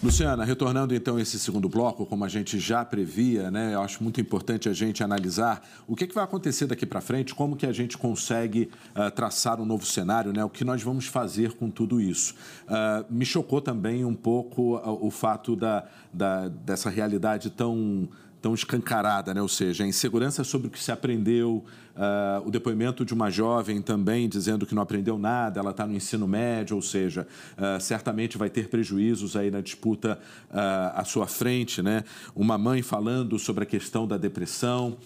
[0.00, 4.20] Luciana, retornando então esse segundo bloco, como a gente já previa, né, eu acho muito
[4.20, 7.72] importante a gente analisar o que, que vai acontecer daqui para frente, como que a
[7.72, 12.00] gente consegue uh, traçar um novo cenário, né, o que nós vamos fazer com tudo
[12.00, 12.36] isso.
[12.68, 18.08] Uh, me chocou também um pouco uh, o fato da, da, dessa realidade tão
[18.40, 19.42] tão escancarada, né?
[19.42, 21.64] ou seja, a insegurança sobre o que se aprendeu,
[21.96, 25.94] uh, o depoimento de uma jovem também dizendo que não aprendeu nada, ela está no
[25.94, 30.18] ensino médio, ou seja, uh, certamente vai ter prejuízos aí na disputa
[30.50, 30.54] uh,
[30.94, 32.04] à sua frente, né?
[32.34, 34.96] Uma mãe falando sobre a questão da depressão.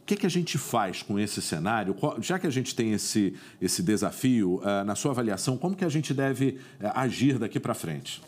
[0.00, 1.94] O que, que a gente faz com esse cenário?
[2.20, 6.12] Já que a gente tem esse, esse desafio, na sua avaliação, como que a gente
[6.12, 8.20] deve eh, agir daqui para frente?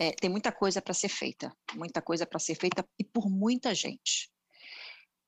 [0.00, 3.74] É, tem muita coisa para ser feita, muita coisa para ser feita e por muita
[3.74, 4.32] gente.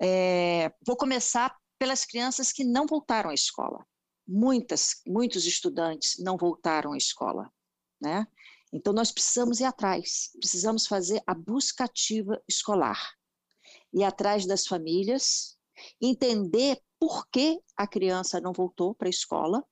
[0.01, 3.87] É, vou começar pelas crianças que não voltaram à escola.
[4.27, 7.53] Muitas, muitos estudantes não voltaram à escola,
[8.01, 8.27] né?
[8.73, 12.99] Então nós precisamos ir atrás, precisamos fazer a busca ativa escolar,
[13.93, 15.59] ir atrás das famílias,
[16.01, 19.63] entender por que a criança não voltou para a escola,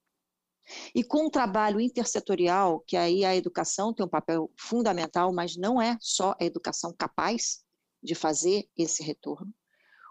[0.94, 5.80] e com um trabalho intersetorial, que aí a educação tem um papel fundamental, mas não
[5.80, 7.60] é só a educação capaz
[8.02, 9.52] de fazer esse retorno,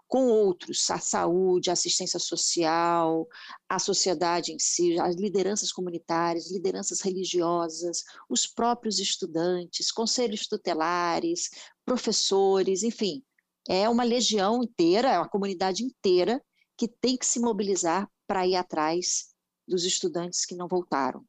[0.07, 3.27] com outros, a saúde, a assistência social,
[3.69, 11.49] a sociedade em si, as lideranças comunitárias, lideranças religiosas, os próprios estudantes, conselhos tutelares,
[11.85, 13.23] professores, enfim,
[13.67, 16.41] é uma legião inteira, é uma comunidade inteira
[16.75, 19.27] que tem que se mobilizar para ir atrás
[19.69, 21.23] dos estudantes que não voltaram.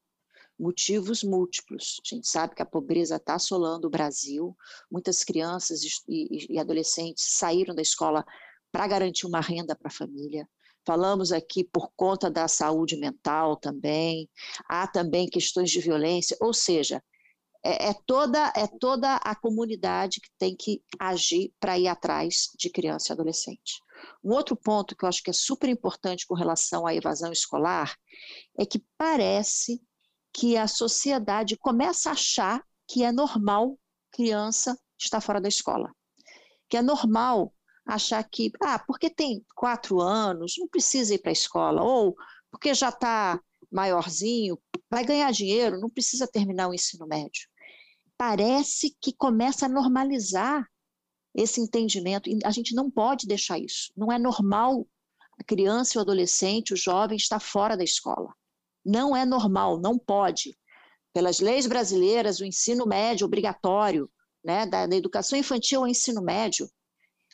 [0.58, 2.00] Motivos múltiplos.
[2.04, 4.56] A gente sabe que a pobreza está assolando o Brasil.
[4.90, 8.24] Muitas crianças e, e adolescentes saíram da escola
[8.72, 10.48] para garantir uma renda para a família.
[10.84, 14.28] Falamos aqui por conta da saúde mental também.
[14.68, 17.02] Há também questões de violência, ou seja,
[17.62, 22.70] é, é, toda, é toda a comunidade que tem que agir para ir atrás de
[22.70, 23.82] criança e adolescente.
[24.24, 27.94] Um outro ponto que eu acho que é super importante com relação à evasão escolar
[28.58, 29.80] é que parece
[30.32, 33.78] que a sociedade começa a achar que é normal
[34.10, 35.92] criança estar fora da escola.
[36.68, 37.52] Que é normal
[37.84, 42.16] achar que, ah, porque tem quatro anos, não precisa ir para a escola, ou
[42.50, 43.40] porque já está
[43.70, 44.58] maiorzinho,
[44.90, 47.48] vai ganhar dinheiro, não precisa terminar o ensino médio.
[48.16, 50.66] parece que começa a normalizar
[51.34, 52.28] esse entendimento.
[52.44, 53.92] A gente não pode deixar isso.
[53.96, 54.86] Não é normal
[55.38, 58.34] a criança, o adolescente, o jovem estar fora da escola.
[58.84, 60.54] Não é normal, não pode.
[61.14, 64.10] Pelas leis brasileiras, o ensino médio obrigatório,
[64.44, 66.70] né, da, da educação infantil ao ensino médio,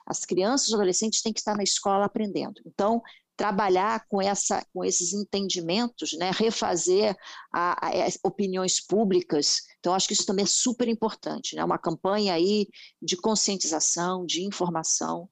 [0.06, 2.60] as crianças e adolescentes têm que estar na escola aprendendo.
[2.64, 3.02] Então,
[3.36, 7.14] trabalhar com, essa, com esses entendimentos, né, refazer
[7.52, 9.58] a, a, a opiniões públicas.
[9.78, 12.66] Então, acho que isso também é super importante, né, uma campanha aí
[13.00, 15.28] de conscientização, de informação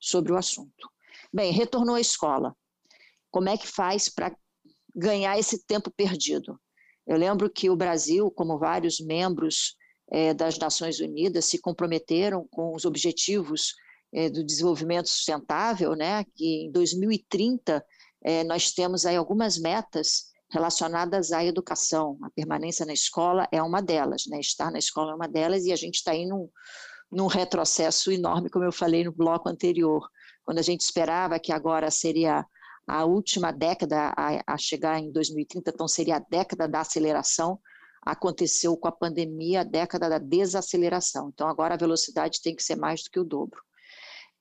[0.00, 0.90] sobre o assunto.
[1.32, 2.54] Bem, retornou à escola.
[3.30, 4.36] Como é que faz para
[4.94, 6.60] ganhar esse tempo perdido?
[7.06, 9.76] Eu lembro que o Brasil, como vários membros
[10.10, 13.74] é, das Nações Unidas, se comprometeram com os objetivos
[14.14, 17.84] é, do desenvolvimento sustentável, né, que em 2030
[18.22, 22.16] é, nós temos aí algumas metas relacionadas à educação.
[22.22, 25.72] A permanência na escola é uma delas, né, estar na escola é uma delas, e
[25.72, 26.48] a gente está aí num,
[27.10, 30.08] num retrocesso enorme, como eu falei no bloco anterior,
[30.44, 32.46] quando a gente esperava que agora seria
[32.86, 37.58] a última década a, a chegar em 2030, então seria a década da aceleração,
[38.00, 41.30] aconteceu com a pandemia a década da desaceleração.
[41.32, 43.58] Então agora a velocidade tem que ser mais do que o dobro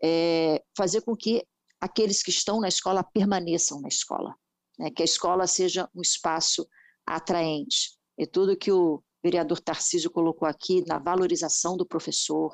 [0.03, 1.45] é, fazer com que
[1.79, 4.35] aqueles que estão na escola permaneçam na escola,
[4.77, 4.91] né?
[4.91, 6.67] que a escola seja um espaço
[7.05, 7.97] atraente.
[8.17, 12.51] E tudo que o vereador Tarcísio colocou aqui na valorização do professor,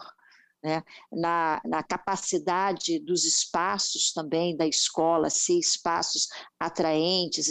[0.64, 0.84] né?
[1.12, 6.28] na, na capacidade dos espaços também da escola ser espaços
[6.60, 7.48] atraentes,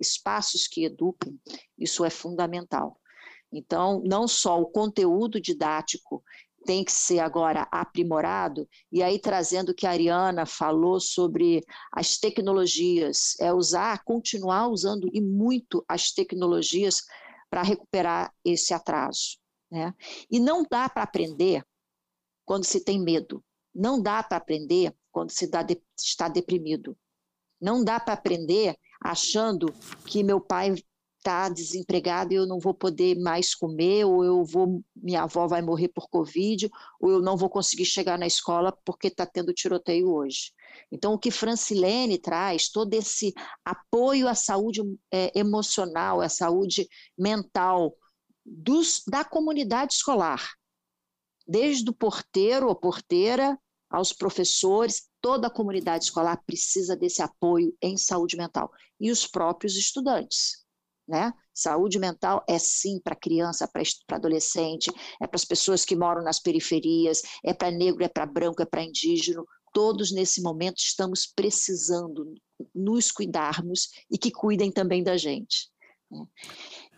[0.00, 1.40] espaços que eduquem,
[1.78, 3.00] isso é fundamental.
[3.52, 6.22] Então, não só o conteúdo didático
[6.66, 12.18] tem que ser agora aprimorado, e aí trazendo o que a Ariana falou sobre as
[12.18, 17.02] tecnologias, é usar, continuar usando e muito as tecnologias
[17.48, 19.38] para recuperar esse atraso.
[19.70, 19.94] Né?
[20.30, 21.64] E não dá para aprender
[22.44, 23.42] quando se tem medo,
[23.74, 26.96] não dá para aprender quando se dá de, está deprimido,
[27.60, 29.72] não dá para aprender achando
[30.06, 30.74] que meu pai
[31.26, 35.60] está desempregado e eu não vou poder mais comer, ou eu vou, minha avó vai
[35.60, 40.08] morrer por Covid, ou eu não vou conseguir chegar na escola porque está tendo tiroteio
[40.08, 40.52] hoje.
[40.90, 43.34] Então, o que Francilene traz, todo esse
[43.64, 47.96] apoio à saúde é, emocional, à saúde mental
[48.44, 50.48] dos, da comunidade escolar,
[51.44, 53.58] desde o porteiro ou porteira
[53.90, 59.76] aos professores, toda a comunidade escolar precisa desse apoio em saúde mental e os próprios
[59.76, 60.65] estudantes.
[61.08, 61.32] Né?
[61.54, 64.90] Saúde mental é sim para criança, para adolescente,
[65.22, 68.66] é para as pessoas que moram nas periferias, é para negro, é para branco, é
[68.66, 69.42] para indígena.
[69.72, 72.34] Todos nesse momento estamos precisando
[72.74, 75.70] nos cuidarmos e que cuidem também da gente.
[76.10, 76.26] Né?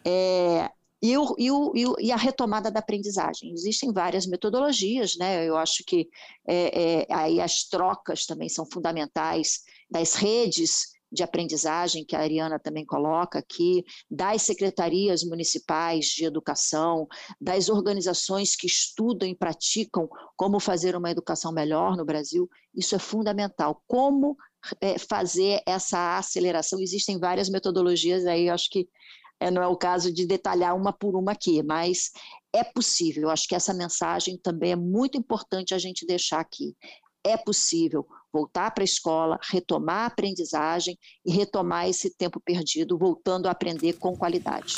[0.06, 0.70] É,
[1.02, 3.52] e, o, e, o, e, a retomada da aprendizagem.
[3.52, 5.46] Existem várias metodologias, né?
[5.46, 6.08] Eu acho que
[6.46, 12.58] é, é, aí as trocas também são fundamentais das redes de aprendizagem, que a Ariana
[12.58, 17.06] também coloca aqui, das secretarias municipais de educação,
[17.40, 22.98] das organizações que estudam e praticam como fazer uma educação melhor no Brasil, isso é
[22.98, 23.82] fundamental.
[23.86, 24.36] Como
[24.80, 26.80] é, fazer essa aceleração?
[26.80, 28.88] Existem várias metodologias aí, acho que
[29.40, 32.10] é, não é o caso de detalhar uma por uma aqui, mas
[32.52, 33.30] é possível.
[33.30, 36.76] Acho que essa mensagem também é muito importante a gente deixar aqui.
[37.24, 43.46] É possível voltar para a escola, retomar a aprendizagem e retomar esse tempo perdido, voltando
[43.46, 44.76] a aprender com qualidade.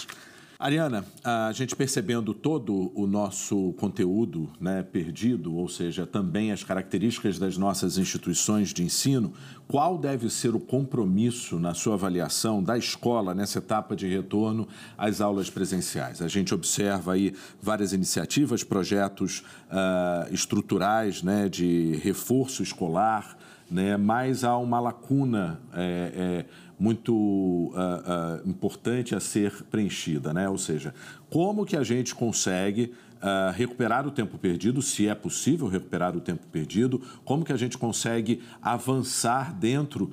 [0.61, 7.39] Ariana, a gente percebendo todo o nosso conteúdo né, perdido, ou seja, também as características
[7.39, 9.33] das nossas instituições de ensino,
[9.67, 15.23] qual deve ser o compromisso, na sua avaliação, da escola nessa etapa de retorno às
[15.23, 16.21] aulas presenciais?
[16.21, 23.39] A gente observa aí várias iniciativas, projetos uh, estruturais né, de reforço escolar,
[23.71, 25.61] né, mas há uma lacuna.
[25.73, 30.49] É, é, muito uh, uh, importante a ser preenchida, né?
[30.49, 30.95] Ou seja,
[31.29, 36.23] como que a gente consegue uh, recuperar o tempo perdido, se é possível recuperar o
[36.23, 40.11] tempo perdido, como que a gente consegue avançar dentro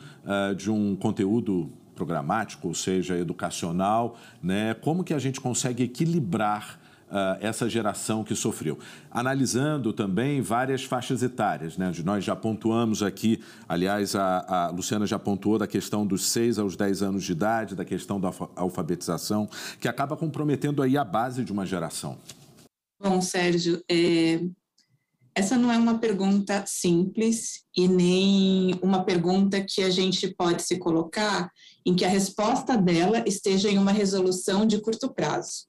[0.58, 4.74] de um conteúdo programático, ou seja, educacional, né?
[4.74, 8.78] Como que a gente consegue equilibrar uh, essa geração que sofreu.
[9.12, 11.92] Analisando também várias faixas etárias, né?
[12.04, 16.76] Nós já pontuamos aqui, aliás, a, a Luciana já pontuou da questão dos 6 aos
[16.76, 21.52] 10 anos de idade, da questão da alfabetização, que acaba comprometendo aí a base de
[21.52, 22.18] uma geração.
[23.00, 24.42] Bom, Sérgio, é,
[25.38, 30.80] essa não é uma pergunta simples e nem uma pergunta que a gente pode se
[30.80, 31.52] colocar
[31.86, 35.68] em que a resposta dela esteja em uma resolução de curto prazo.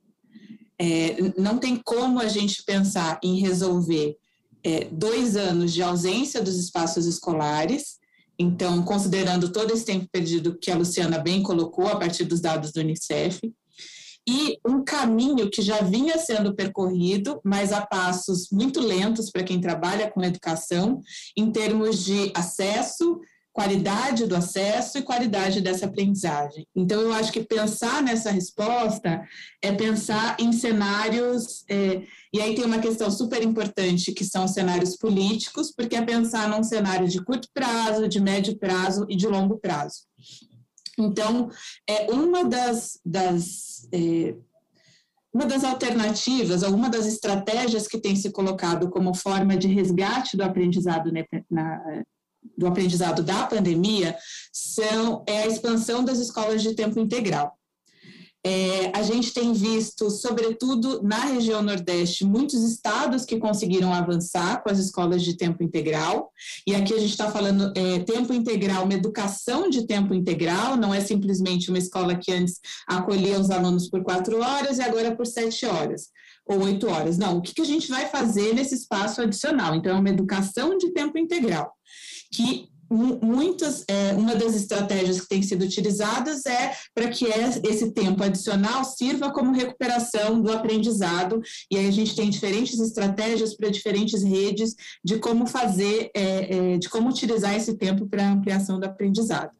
[0.80, 4.16] É, não tem como a gente pensar em resolver
[4.62, 7.98] é, dois anos de ausência dos espaços escolares,
[8.38, 12.72] então, considerando todo esse tempo perdido que a Luciana bem colocou a partir dos dados
[12.72, 13.40] do Unicef,
[14.28, 19.58] e um caminho que já vinha sendo percorrido, mas a passos muito lentos para quem
[19.58, 21.00] trabalha com educação,
[21.34, 23.20] em termos de acesso,
[23.59, 26.64] qualidade do acesso e qualidade dessa aprendizagem.
[26.76, 29.20] Então, eu acho que pensar nessa resposta
[29.61, 34.96] é pensar em cenários, é, e aí tem uma questão super importante, que são cenários
[34.96, 39.59] políticos, porque é pensar num cenário de curto prazo, de médio prazo e de longo
[39.59, 40.02] prazo.
[40.96, 41.50] Então,
[41.84, 44.36] é uma das, das é,
[45.34, 50.36] uma das alternativas, ou uma das estratégias que tem se colocado como forma de resgate
[50.36, 52.04] do aprendizado né, na,
[52.57, 54.16] do aprendizado da pandemia
[54.53, 57.59] são é a expansão das escolas de tempo integral.
[58.47, 64.70] É, a gente tem visto, sobretudo na região Nordeste, muitos estados que conseguiram avançar com
[64.70, 66.30] as escolas de tempo integral.
[66.66, 70.95] E aqui a gente está falando é, tempo integral, uma educação de tempo integral, não
[70.95, 75.26] é simplesmente uma escola que antes acolhia os alunos por quatro horas e agora por
[75.26, 76.09] sete horas
[76.47, 77.18] ou oito horas.
[77.18, 79.74] Não, o que, que a gente vai fazer nesse espaço adicional?
[79.74, 81.77] Então, é uma educação de tempo integral
[82.32, 88.22] que muitas, é, uma das estratégias que tem sido utilizadas é para que esse tempo
[88.22, 94.22] adicional sirva como recuperação do aprendizado, e aí a gente tem diferentes estratégias para diferentes
[94.22, 94.74] redes
[95.04, 99.50] de como fazer, é, é, de como utilizar esse tempo para ampliação do aprendizado.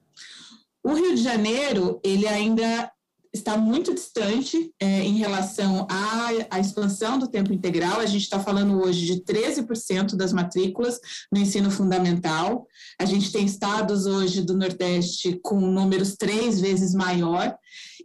[0.83, 2.91] O Rio de Janeiro, ele ainda
[3.33, 8.01] está muito distante é, em relação à, à, expansão do tempo integral.
[8.01, 10.99] A gente está falando hoje de 13% das matrículas
[11.33, 12.67] no ensino fundamental.
[12.99, 17.57] A gente tem estados hoje do Nordeste com números três vezes maior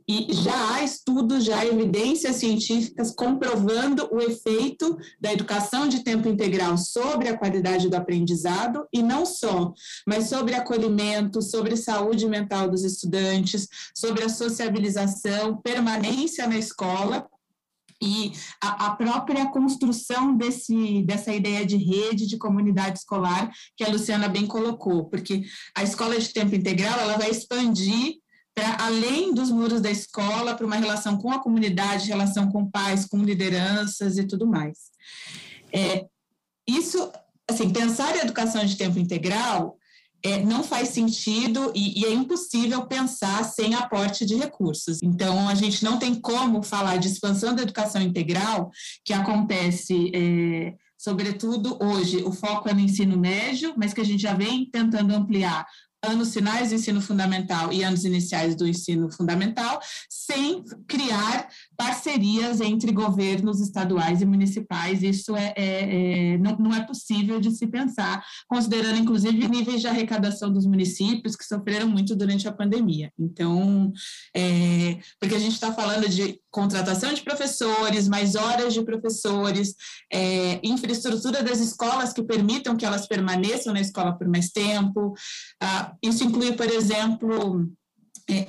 [0.08, 6.28] e já há estudos, já há evidências científicas comprovando o efeito da educação de tempo
[6.28, 9.74] integral sobre a qualidade do aprendizado, e não só,
[10.06, 15.12] mas sobre acolhimento, sobre saúde mental dos estudantes, sobre a sociabilização,
[15.64, 17.28] permanência na escola,
[18.01, 23.89] e a, a, própria construção desse, dessa ideia de rede, de comunidade escolar, que a
[23.89, 25.43] Luciana bem colocou, porque
[25.76, 28.16] a escola de tempo integral ela vai expandir
[28.53, 33.05] para além dos muros da escola, para uma relação com a comunidade, relação com pais,
[33.05, 34.91] com lideranças e tudo mais.
[35.72, 36.05] É,
[36.68, 37.11] isso,
[37.49, 39.78] assim, pensar em educação de tempo integral
[40.24, 45.00] é, não faz sentido e, e, é impossível pensar sem aporte de recursos.
[45.04, 48.72] Então, a gente não tem como falar de expansão da educação integral,
[49.04, 54.22] que acontece, é, sobretudo hoje, o foco é no ensino médio, mas que a gente
[54.22, 55.66] já vem tentando ampliar
[56.04, 61.48] anos finais do ensino fundamental e anos iniciais do ensino fundamental, sem criar
[61.78, 65.04] parcerias entre governos estaduais e municipais.
[65.04, 69.88] Isso é, é, é não, não, é possível de se pensar, considerando inclusive níveis de
[69.88, 73.12] arrecadação dos municípios que sofreram muito durante a pandemia.
[73.18, 73.92] Então,
[74.36, 79.76] é, porque a gente está falando de contratação de professores, mais horas de professores,
[80.12, 85.14] é, infraestrutura das escolas que permitam que elas permaneçam na escola por mais tempo.
[85.62, 87.68] Ah, isso inclui, por exemplo,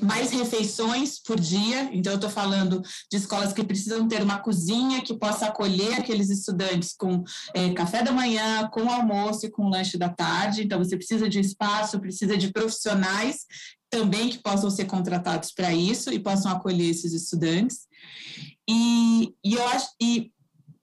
[0.01, 5.03] mais refeições por dia, então eu estou falando de escolas que precisam ter uma cozinha
[5.03, 9.99] que possa acolher aqueles estudantes com é, café da manhã, com almoço e com lanche
[9.99, 13.47] da tarde, então você precisa de espaço, precisa de profissionais
[13.91, 17.87] também que possam ser contratados para isso e possam acolher esses estudantes.
[18.69, 20.33] E, e eu acho, e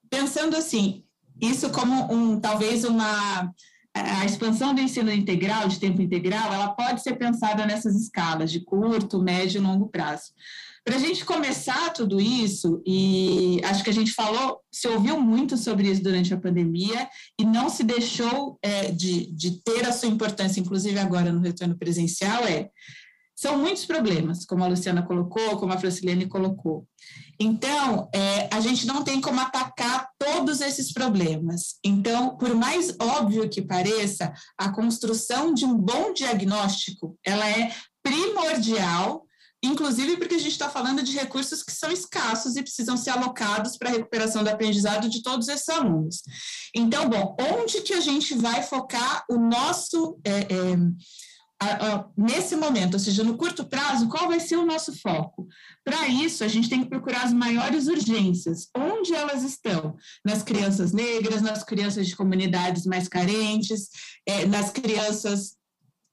[0.10, 1.04] pensando assim,
[1.42, 3.52] isso como um talvez uma
[3.94, 8.62] a expansão do ensino integral, de tempo integral, ela pode ser pensada nessas escalas de
[8.62, 10.32] curto, médio e longo prazo.
[10.84, 15.56] Para a gente começar tudo isso, e acho que a gente falou, se ouviu muito
[15.56, 17.08] sobre isso durante a pandemia
[17.40, 21.78] e não se deixou é, de, de ter a sua importância, inclusive agora no retorno
[21.78, 22.70] presencial, é
[23.42, 26.88] são muitos problemas, como a Luciana colocou, como a Francilene colocou.
[27.40, 31.78] Então, é, a gente não tem como atacar todos esses problemas.
[31.84, 37.74] Então, por mais óbvio que pareça, a construção de um bom diagnóstico, ela é
[38.04, 39.26] primordial
[39.64, 43.78] inclusive porque a gente está falando de recursos que são escassos e precisam ser alocados
[43.78, 46.24] para a recuperação do aprendizado de todos esses alunos.
[46.76, 50.78] Então, bom, onde que a gente vai focar o nosso é, é,
[52.18, 55.48] nesse momento, ou seja, no curto prazo, qual vai ser o nosso foco?
[55.84, 58.68] Para isso, a gente tem que procurar as maiores urgências.
[58.76, 59.96] Onde elas estão?
[60.26, 63.90] Nas crianças negras, nas crianças de comunidades mais carentes,
[64.28, 65.56] é, nas crianças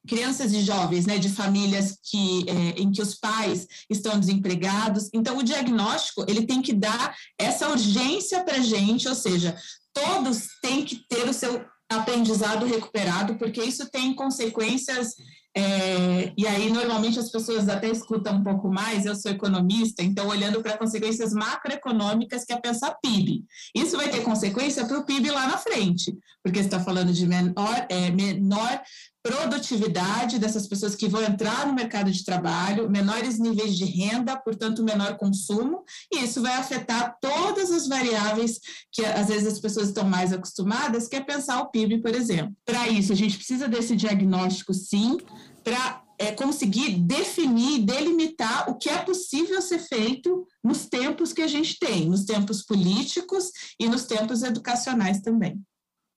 [0.07, 5.09] crianças e jovens, né, de famílias que, é, em que os pais estão desempregados.
[5.13, 9.55] Então, o diagnóstico ele tem que dar essa urgência para gente, ou seja,
[9.93, 15.15] todos têm que ter o seu aprendizado recuperado, porque isso tem consequências
[15.55, 19.05] é, e aí, normalmente, as pessoas até escutam um pouco mais.
[19.05, 23.43] Eu sou economista, então, olhando para consequências macroeconômicas, que é pensar PIB.
[23.75, 27.85] Isso vai ter consequência para o PIB lá na frente, porque está falando de menor,
[27.89, 28.81] é, menor
[29.21, 34.83] produtividade dessas pessoas que vão entrar no mercado de trabalho, menores níveis de renda, portanto,
[34.83, 38.59] menor consumo, e isso vai afetar todas as variáveis
[38.91, 42.55] que às vezes as pessoas estão mais acostumadas, que é pensar o PIB, por exemplo.
[42.65, 45.17] Para isso, a gente precisa desse diagnóstico, sim,
[45.63, 51.47] para é, conseguir definir, delimitar o que é possível ser feito nos tempos que a
[51.47, 55.61] gente tem, nos tempos políticos e nos tempos educacionais também.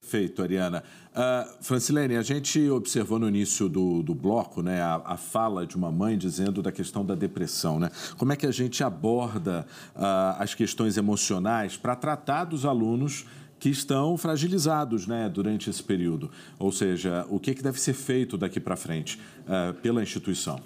[0.02, 0.82] Perfeito, Ariana.
[1.12, 5.76] Uh, Francilene, a gente observou no início do, do bloco né, a, a, fala de
[5.76, 7.78] uma mãe dizendo da questão da depressão.
[7.78, 7.88] Né?
[8.18, 13.24] Como é que a gente aborda uh, as questões emocionais para tratar dos alunos
[13.60, 16.30] que estão fragilizados né, durante esse período?
[16.58, 20.60] Ou seja, o que, que deve ser feito daqui para frente uh, pela instituição?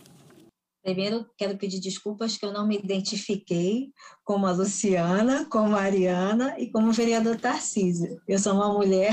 [0.87, 3.91] Primeiro, quero pedir desculpas que eu não me identifiquei
[4.23, 8.23] como a Luciana, como a Ariana e como o vereador Tarcísio.
[8.29, 9.13] Eu sou uma mulher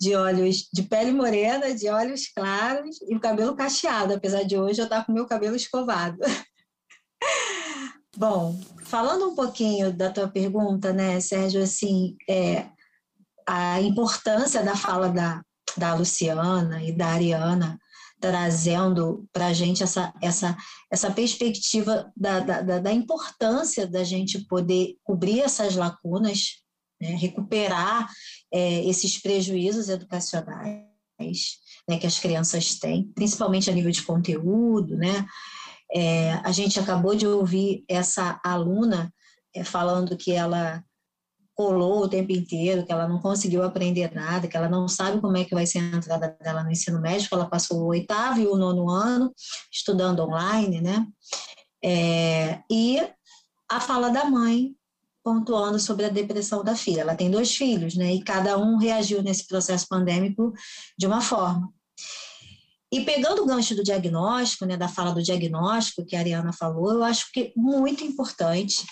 [0.00, 4.86] de olhos de pele morena, de olhos claros e cabelo cacheado, apesar de hoje eu
[4.86, 6.18] estar com meu cabelo escovado.
[8.16, 12.66] Bom, falando um pouquinho da tua pergunta, né, Sérgio, assim, é,
[13.46, 15.40] a importância da fala da,
[15.76, 17.78] da Luciana e da Ariana
[18.20, 20.56] trazendo para a gente essa, essa,
[20.90, 26.56] essa perspectiva da, da, da, importância da gente poder cobrir essas lacunas,
[27.00, 28.08] né, recuperar
[28.52, 30.84] é, esses prejuízos educacionais
[31.88, 34.96] né, que as crianças têm, principalmente a nível de conteúdo.
[34.96, 35.26] Né?
[35.92, 39.12] É, a gente acabou de ouvir essa aluna
[39.54, 40.84] é, falando que ela
[41.60, 45.36] colou o tempo inteiro, que ela não conseguiu aprender nada, que ela não sabe como
[45.36, 48.46] é que vai ser a entrada dela no ensino médio, ela passou o oitavo e
[48.46, 49.30] o nono ano
[49.70, 51.06] estudando online, né?
[51.84, 53.06] É, e
[53.70, 54.74] a fala da mãe
[55.22, 57.02] pontuando sobre a depressão da filha.
[57.02, 58.14] Ela tem dois filhos, né?
[58.14, 60.54] E cada um reagiu nesse processo pandêmico
[60.98, 61.70] de uma forma.
[62.90, 66.90] E pegando o gancho do diagnóstico, né, da fala do diagnóstico que a Ariana falou,
[66.90, 68.82] eu acho que muito importante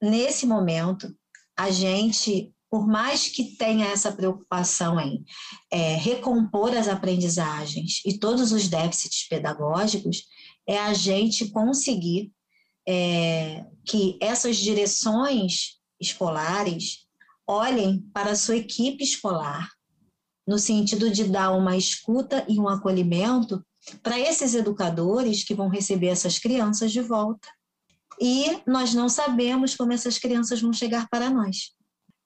[0.00, 1.14] nesse momento
[1.60, 5.22] a gente, por mais que tenha essa preocupação em
[5.70, 10.24] é, recompor as aprendizagens e todos os déficits pedagógicos,
[10.66, 12.32] é a gente conseguir
[12.88, 17.06] é, que essas direções escolares
[17.46, 19.68] olhem para a sua equipe escolar,
[20.46, 23.62] no sentido de dar uma escuta e um acolhimento
[24.02, 27.48] para esses educadores que vão receber essas crianças de volta
[28.20, 31.72] e nós não sabemos como essas crianças vão chegar para nós.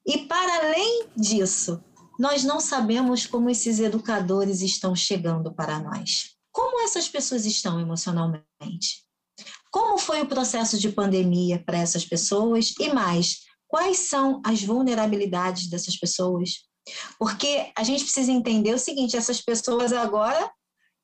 [0.07, 1.82] E para além disso,
[2.18, 6.34] nós não sabemos como esses educadores estão chegando para nós.
[6.53, 9.05] Como essas pessoas estão emocionalmente?
[9.70, 12.74] Como foi o processo de pandemia para essas pessoas?
[12.78, 16.64] E mais, quais são as vulnerabilidades dessas pessoas?
[17.18, 20.51] Porque a gente precisa entender o seguinte: essas pessoas agora,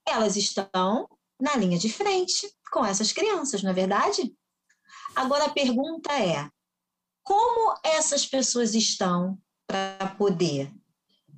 [0.07, 1.09] elas estão
[1.41, 4.33] na linha de frente com essas crianças, não é verdade?
[5.15, 6.49] Agora a pergunta é:
[7.23, 10.73] como essas pessoas estão para poder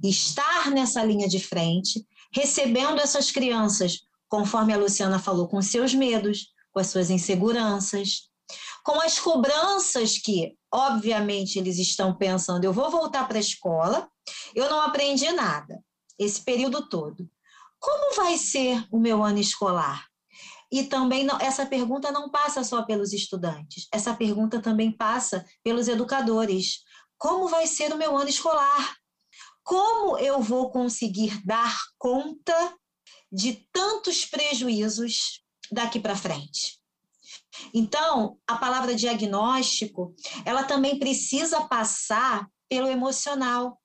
[0.02, 6.48] estar nessa linha de frente, recebendo essas crianças, conforme a Luciana falou, com seus medos,
[6.72, 8.30] com as suas inseguranças,
[8.82, 14.08] com as cobranças que, obviamente, eles estão pensando: eu vou voltar para a escola,
[14.54, 15.82] eu não aprendi nada
[16.18, 17.28] esse período todo.
[17.78, 20.11] Como vai ser o meu ano escolar?
[20.72, 25.86] E também não, essa pergunta não passa só pelos estudantes, essa pergunta também passa pelos
[25.86, 26.80] educadores.
[27.18, 28.96] Como vai ser o meu ano escolar?
[29.62, 32.74] Como eu vou conseguir dar conta
[33.30, 36.80] de tantos prejuízos daqui para frente?
[37.74, 40.14] Então, a palavra diagnóstico,
[40.44, 43.78] ela também precisa passar pelo emocional.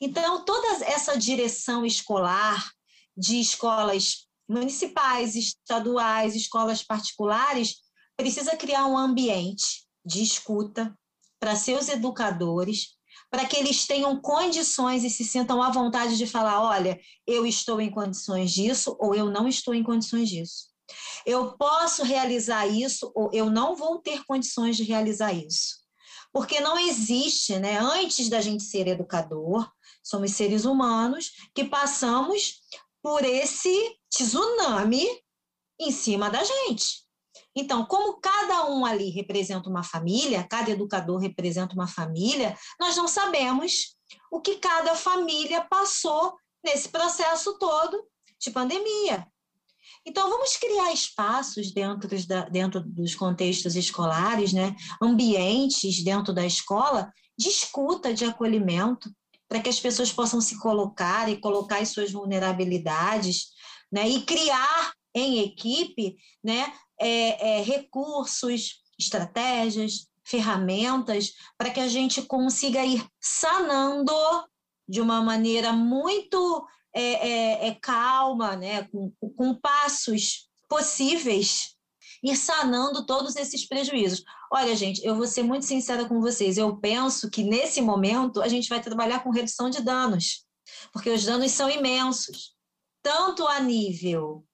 [0.00, 2.72] Então, toda essa direção escolar
[3.16, 7.76] de escolas municipais, estaduais, escolas particulares,
[8.16, 10.96] precisa criar um ambiente de escuta
[11.38, 12.96] para seus educadores,
[13.30, 17.80] para que eles tenham condições e se sintam à vontade de falar: olha, eu estou
[17.80, 20.68] em condições disso ou eu não estou em condições disso.
[21.26, 25.76] Eu posso realizar isso ou eu não vou ter condições de realizar isso.
[26.32, 27.78] Porque não existe, né?
[27.78, 29.70] Antes da gente ser educador,
[30.02, 32.60] somos seres humanos que passamos
[33.02, 35.06] por esse tsunami
[35.80, 37.06] em cima da gente.
[37.54, 43.08] Então, como cada um ali representa uma família, cada educador representa uma família, nós não
[43.08, 43.96] sabemos
[44.30, 48.06] o que cada família passou nesse processo todo
[48.40, 49.26] de pandemia.
[50.06, 54.74] Então, vamos criar espaços dentro, da, dentro dos contextos escolares, né?
[55.02, 59.10] ambientes dentro da escola de escuta, de acolhimento,
[59.48, 63.48] para que as pessoas possam se colocar e colocar as suas vulnerabilidades,
[63.90, 64.08] né?
[64.08, 66.72] e criar em equipe né?
[67.00, 74.12] É, é, recursos, estratégias, ferramentas, para que a gente consiga ir sanando
[74.88, 78.82] de uma maneira muito é, é, é calma, né?
[78.84, 81.74] Com, com passos possíveis,
[82.22, 84.22] ir sanando todos esses prejuízos.
[84.52, 86.58] Olha, gente, eu vou ser muito sincera com vocês.
[86.58, 90.44] Eu penso que nesse momento a gente vai trabalhar com redução de danos,
[90.92, 92.54] porque os danos são imensos,
[93.02, 94.44] tanto a nível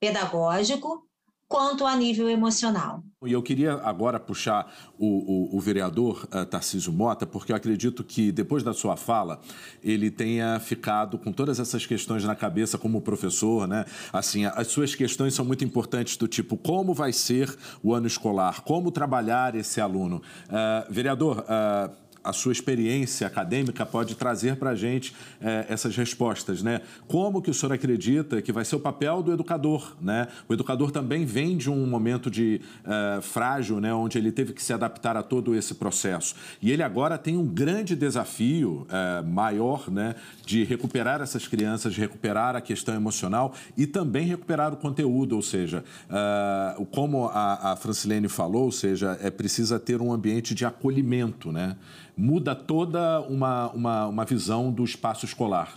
[0.00, 1.06] pedagógico
[1.52, 3.04] quanto a nível emocional.
[3.26, 8.02] E eu queria agora puxar o, o, o vereador uh, Tarcísio Mota, porque eu acredito
[8.02, 9.38] que depois da sua fala,
[9.84, 13.84] ele tenha ficado com todas essas questões na cabeça como professor, né?
[14.10, 18.62] Assim, as suas questões são muito importantes do tipo, como vai ser o ano escolar?
[18.62, 20.22] Como trabalhar esse aluno?
[20.48, 26.62] Uh, vereador, uh, a sua experiência acadêmica pode trazer para a gente é, essas respostas,
[26.62, 26.80] né?
[27.08, 30.28] Como que o senhor acredita que vai ser o papel do educador, né?
[30.48, 33.92] O educador também vem de um momento de é, frágil, né?
[33.92, 36.34] Onde ele teve que se adaptar a todo esse processo.
[36.60, 40.14] E ele agora tem um grande desafio é, maior, né?
[40.44, 45.42] De recuperar essas crianças, de recuperar a questão emocional e também recuperar o conteúdo, ou
[45.42, 50.64] seja, é, como a, a Francilene falou, ou seja, é precisa ter um ambiente de
[50.64, 51.76] acolhimento, né?
[52.16, 55.74] Muda toda uma, uma, uma visão do espaço escolar.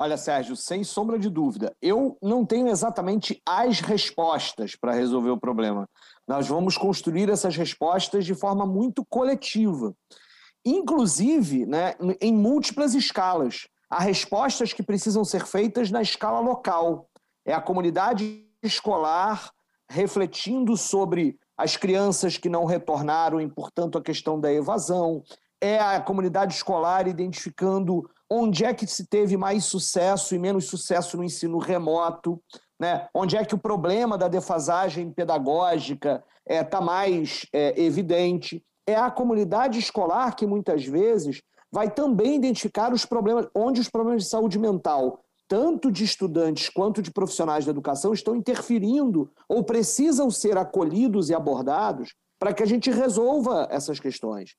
[0.00, 5.40] Olha, Sérgio, sem sombra de dúvida, eu não tenho exatamente as respostas para resolver o
[5.40, 5.88] problema.
[6.26, 9.92] Nós vamos construir essas respostas de forma muito coletiva,
[10.64, 13.66] inclusive né, em múltiplas escalas.
[13.90, 17.08] Há respostas que precisam ser feitas na escala local.
[17.44, 19.50] É a comunidade escolar
[19.90, 25.24] refletindo sobre as crianças que não retornaram e, portanto, a questão da evasão
[25.60, 31.16] é a comunidade escolar identificando onde é que se teve mais sucesso e menos sucesso
[31.16, 32.40] no ensino remoto,
[32.78, 33.08] né?
[33.14, 38.62] onde é que o problema da defasagem pedagógica está é, tá mais é, evidente.
[38.86, 44.24] É a comunidade escolar que muitas vezes vai também identificar os problemas, onde os problemas
[44.24, 50.30] de saúde mental, tanto de estudantes quanto de profissionais da educação, estão interferindo ou precisam
[50.30, 54.54] ser acolhidos e abordados para que a gente resolva essas questões.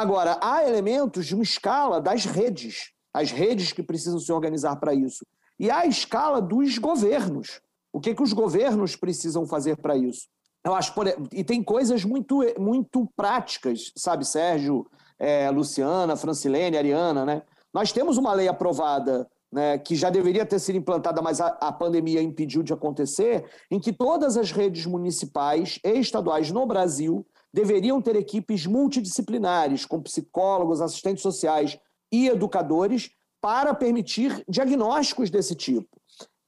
[0.00, 4.94] Agora, há elementos de uma escala das redes, as redes que precisam se organizar para
[4.94, 5.26] isso.
[5.58, 7.60] E há a escala dos governos.
[7.92, 10.26] O que, que os governos precisam fazer para isso?
[10.64, 14.86] Eu acho, por, e tem coisas muito, muito práticas, sabe, Sérgio,
[15.18, 17.42] é, Luciana, Francilene, Ariana, né?
[17.70, 21.70] Nós temos uma lei aprovada né, que já deveria ter sido implantada, mas a, a,
[21.70, 28.00] pandemia impediu de acontecer, em que todas as redes municipais e estaduais no Brasil deveriam
[28.00, 31.78] ter equipes multidisciplinares, com psicólogos, assistentes sociais
[32.12, 35.88] e educadores, para permitir diagnósticos desse tipo.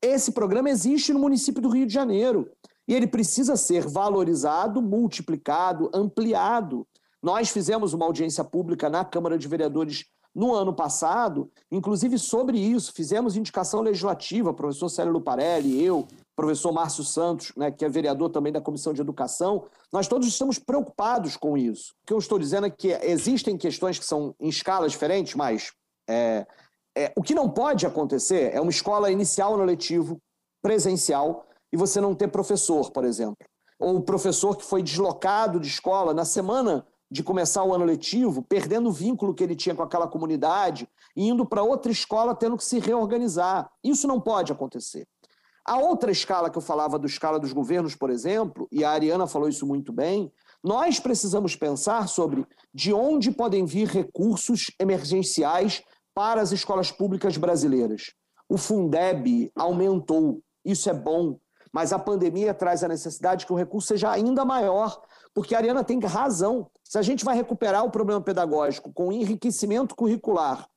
[0.03, 2.51] Esse programa existe no município do Rio de Janeiro
[2.87, 6.87] e ele precisa ser valorizado, multiplicado, ampliado.
[7.23, 12.93] Nós fizemos uma audiência pública na Câmara de Vereadores no ano passado, inclusive sobre isso,
[12.93, 18.53] fizemos indicação legislativa, professor Célio Luparelli, eu, professor Márcio Santos, né, que é vereador também
[18.53, 21.95] da Comissão de Educação, nós todos estamos preocupados com isso.
[22.03, 25.73] O que eu estou dizendo é que existem questões que são em escalas diferentes, mas
[26.09, 26.47] é,
[26.97, 30.19] é, o que não pode acontecer é uma escola inicial no letivo,
[30.63, 33.47] presencial, e você não ter professor, por exemplo.
[33.79, 38.43] Ou o professor que foi deslocado de escola na semana de começar o ano letivo,
[38.43, 42.57] perdendo o vínculo que ele tinha com aquela comunidade e indo para outra escola tendo
[42.57, 43.71] que se reorganizar.
[43.85, 45.07] Isso não pode acontecer.
[45.65, 49.29] A outra escala que eu falava, do escala dos governos, por exemplo, e a Ariana
[49.29, 50.33] falou isso muito bem,
[50.63, 52.45] nós precisamos pensar sobre
[52.75, 55.83] de onde podem vir recursos emergenciais
[56.15, 58.13] para as escolas públicas brasileiras.
[58.49, 61.39] O Fundeb aumentou, isso é bom,
[61.73, 65.01] mas a pandemia traz a necessidade que o recurso seja ainda maior,
[65.33, 66.69] porque a Ariana tem razão.
[66.85, 70.69] Se a gente vai recuperar o problema pedagógico com enriquecimento curricular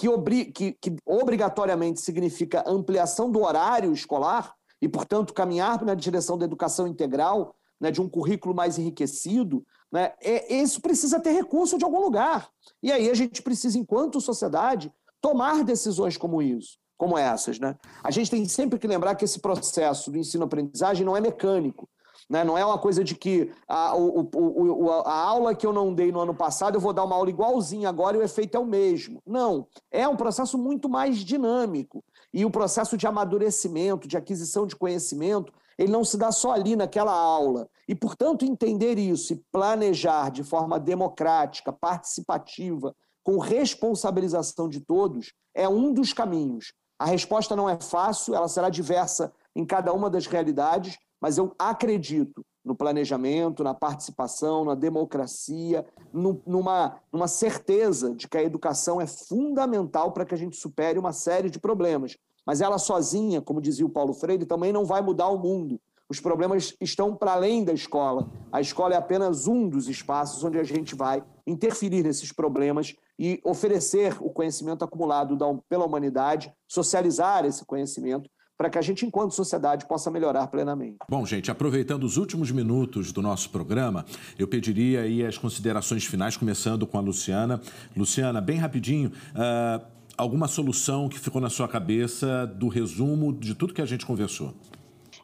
[0.00, 6.38] que, obri que, que obrigatoriamente significa ampliação do horário escolar e, portanto, caminhar na direção
[6.38, 11.76] da educação integral, né, de um currículo mais enriquecido, né, é, isso precisa ter recurso
[11.76, 12.48] de algum lugar.
[12.82, 14.90] E aí a gente precisa, enquanto sociedade,
[15.20, 16.78] tomar decisões como isso.
[16.96, 17.58] como essas.
[17.58, 17.76] Né?
[18.02, 21.86] A gente tem sempre que lembrar que esse processo do ensino-aprendizagem não é mecânico.
[22.30, 22.44] Né?
[22.44, 26.12] Não é uma coisa de que a, o, o, a aula que eu não dei
[26.12, 28.64] no ano passado, eu vou dar uma aula igualzinha agora e o efeito é o
[28.64, 29.20] mesmo.
[29.26, 29.66] Não.
[29.90, 32.04] É um processo muito mais dinâmico.
[32.32, 36.76] E o processo de amadurecimento, de aquisição de conhecimento, ele não se dá só ali
[36.76, 37.68] naquela aula.
[37.88, 45.68] E, portanto, entender isso e planejar de forma democrática, participativa, com responsabilização de todos, é
[45.68, 46.72] um dos caminhos.
[46.96, 51.54] A resposta não é fácil, ela será diversa em cada uma das realidades, mas eu
[51.58, 59.06] acredito no planejamento, na participação, na democracia, numa, numa certeza de que a educação é
[59.06, 62.16] fundamental para que a gente supere uma série de problemas.
[62.44, 65.80] Mas ela sozinha, como dizia o Paulo Freire, também não vai mudar o mundo.
[66.08, 68.28] Os problemas estão para além da escola.
[68.50, 73.40] A escola é apenas um dos espaços onde a gente vai interferir nesses problemas e
[73.44, 78.28] oferecer o conhecimento acumulado pela humanidade, socializar esse conhecimento
[78.60, 80.98] para que a gente, enquanto sociedade, possa melhorar plenamente.
[81.08, 84.04] Bom, gente, aproveitando os últimos minutos do nosso programa,
[84.38, 87.58] eu pediria aí as considerações finais, começando com a Luciana.
[87.96, 89.82] Luciana, bem rapidinho, uh,
[90.14, 94.52] alguma solução que ficou na sua cabeça do resumo de tudo que a gente conversou?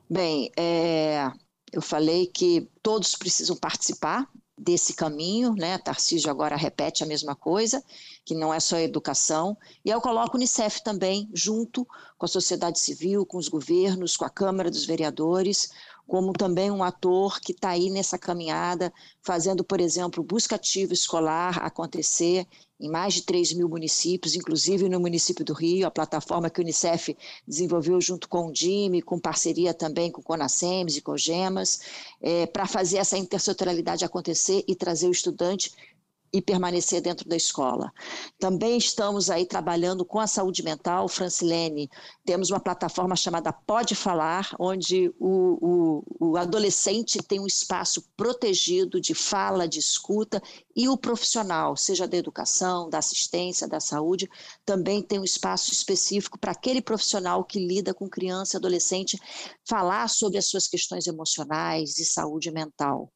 [0.08, 1.30] Bem, é,
[1.70, 4.26] eu falei que todos precisam participar
[4.58, 5.76] desse caminho, né?
[5.78, 7.84] Tarcísio agora repete a mesma coisa,
[8.24, 11.86] que não é só educação, e eu coloco o Unicef também, junto
[12.16, 15.70] com a sociedade civil, com os governos, com a Câmara dos Vereadores,
[16.06, 18.92] como também um ator que está aí nessa caminhada,
[19.22, 22.46] fazendo, por exemplo, busca ativa escolar acontecer
[22.78, 26.62] em mais de 3 mil municípios, inclusive no município do Rio, a plataforma que o
[26.62, 31.18] Unicef desenvolveu junto com o DIME, com parceria também com o Conasems e com o
[31.18, 31.80] GEMAS,
[32.20, 35.72] é, para fazer essa intersetorialidade acontecer e trazer o estudante
[36.32, 37.92] e permanecer dentro da escola.
[38.38, 41.88] Também estamos aí trabalhando com a saúde mental, Francilene.
[42.24, 49.00] Temos uma plataforma chamada Pode Falar, onde o, o, o adolescente tem um espaço protegido
[49.00, 50.42] de fala, de escuta,
[50.74, 54.28] e o profissional, seja da educação, da assistência, da saúde,
[54.64, 59.18] também tem um espaço específico para aquele profissional que lida com criança e adolescente
[59.66, 63.10] falar sobre as suas questões emocionais e saúde mental.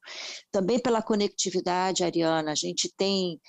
[0.51, 3.41] Também pela conectividade, Ariana, a gente tem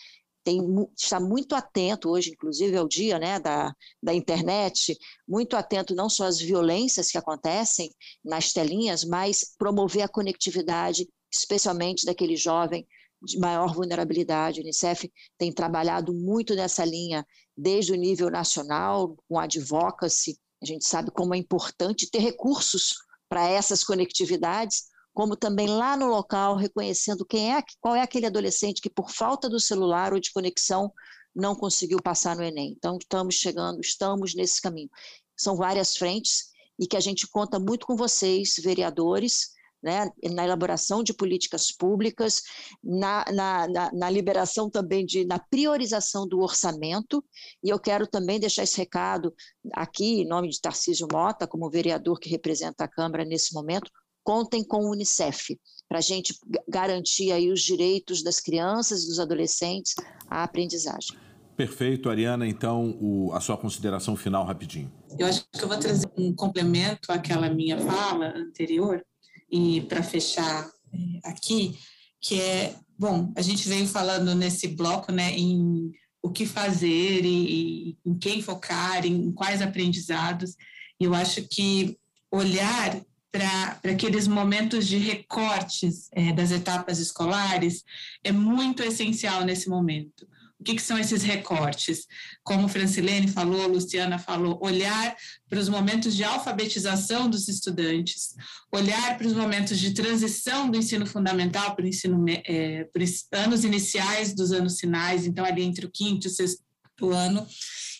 [0.45, 0.61] tem,
[0.99, 3.73] está muito atento hoje, inclusive é o dia né, da,
[4.03, 4.97] da internet,
[5.27, 7.91] muito atento não só às violências que acontecem
[8.25, 12.87] nas telinhas, mas promover a conectividade, especialmente daquele jovem
[13.23, 14.59] de maior vulnerabilidade.
[14.59, 17.25] O Unicef tem trabalhado muito nessa linha
[17.57, 20.37] desde o nível nacional, com advocacy.
[20.61, 22.97] A gente sabe como é importante ter recursos
[23.29, 28.81] para essas conectividades, como também lá no local, reconhecendo quem é, qual é aquele adolescente
[28.81, 30.93] que, por falta do celular ou de conexão,
[31.35, 32.75] não conseguiu passar no Enem.
[32.77, 34.91] Então, estamos chegando, estamos nesse caminho.
[35.37, 39.53] São várias frentes e que a gente conta muito com vocês, vereadores,
[39.83, 42.43] né, na elaboração de políticas públicas,
[42.83, 47.23] na, na, na, na, liberação também de, na priorização do orçamento,
[47.63, 49.35] e eu quero também deixar esse recado
[49.75, 53.91] aqui, em nome de Tarcísio Mota, como vereador que representa a Câmara nesse momento,
[54.23, 55.59] contem com o Unicef,
[55.89, 56.35] para a gente
[56.69, 59.95] garantir aí os direitos das crianças e dos adolescentes
[60.29, 61.17] à aprendizagem.
[61.57, 62.47] Perfeito, Ariana.
[62.47, 64.91] Então, o, a sua consideração final rapidinho.
[65.19, 69.05] Eu acho que eu vou trazer um complemento àquela minha fala anterior,
[69.51, 71.79] e para fechar é, aqui,
[72.21, 75.93] que é, bom, a gente veio falando nesse bloco, né, em
[76.23, 80.57] o que fazer e, e em quem focar, em quais aprendizados,
[80.99, 81.99] e eu acho que
[82.31, 83.03] olhar
[83.33, 87.83] para aqueles momentos de recortes é, das etapas escolares
[88.23, 90.29] é muito essencial nesse momento.
[90.61, 92.07] O que, que, são esses recortes?
[92.45, 95.17] Como Francilene falou, Luciana falou, olhar
[95.49, 98.37] para os momentos de alfabetização dos estudantes,
[98.71, 103.27] olhar para os momentos de transição do ensino fundamental para o ensino é, para os
[103.33, 106.63] anos iniciais dos anos finais, então ali entre o quinto e o sexto
[107.11, 107.45] ano,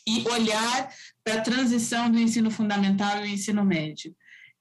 [0.07, 4.15] e olhar para a transição do ensino fundamental e o ensino médio.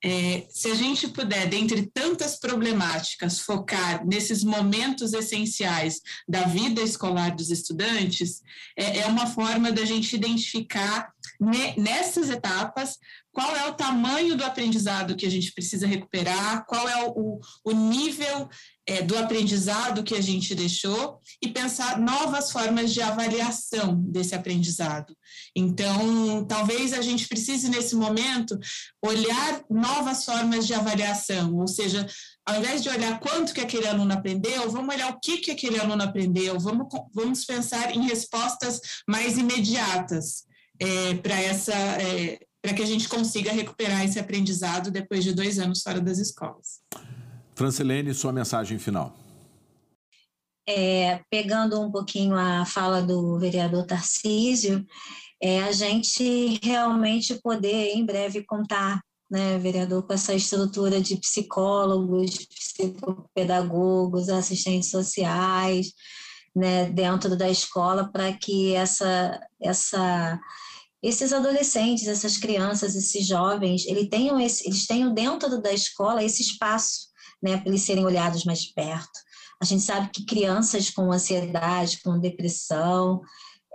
[0.03, 7.35] É, se a gente puder, dentre tantas problemáticas, focar nesses momentos essenciais da vida escolar
[7.35, 8.41] dos estudantes,
[8.75, 12.97] é, é uma forma da gente identificar ne, nessas etapas
[13.31, 17.71] qual é o tamanho do aprendizado que a gente precisa recuperar, qual é o, o
[17.71, 18.49] nível
[18.85, 21.19] é, do aprendizado que a gente deixou?
[21.41, 25.15] E pensar novas formas de avaliação desse aprendizado.
[25.55, 28.59] Então, talvez a gente precise, nesse momento,
[29.01, 32.05] olhar novas formas de avaliação, ou seja,
[32.45, 35.79] ao invés de olhar quanto que aquele aluno aprendeu, vamos olhar o que, que aquele
[35.79, 40.43] aluno aprendeu, vamos, vamos pensar em respostas mais imediatas
[40.79, 45.57] é, para essa é, para que a gente consiga recuperar esse aprendizado depois de dois
[45.57, 46.79] anos fora das escolas.
[47.55, 49.15] Francilene, sua mensagem final.
[50.67, 54.85] É, pegando um pouquinho a fala do vereador Tarcísio,
[55.41, 62.45] é a gente realmente poder em breve contar, né, vereador, com essa estrutura de psicólogos,
[62.45, 65.93] psicopedagogos, assistentes sociais,
[66.55, 70.39] né, dentro da escola para que essa, essa,
[71.01, 76.43] esses adolescentes, essas crianças, esses jovens, eles tenham, esse, eles tenham dentro da escola esse
[76.43, 79.19] espaço né, para eles serem olhados mais perto.
[79.61, 83.21] A gente sabe que crianças com ansiedade, com depressão,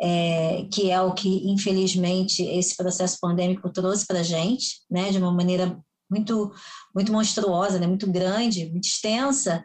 [0.00, 5.18] é, que é o que, infelizmente, esse processo pandêmico trouxe para a gente, né, de
[5.18, 5.78] uma maneira
[6.10, 6.52] muito,
[6.94, 9.62] muito monstruosa, né, muito grande, muito extensa,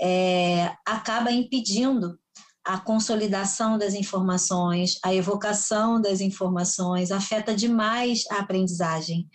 [0.00, 2.18] é, acaba impedindo
[2.64, 9.28] a consolidação das informações, a evocação das informações, afeta demais a aprendizagem.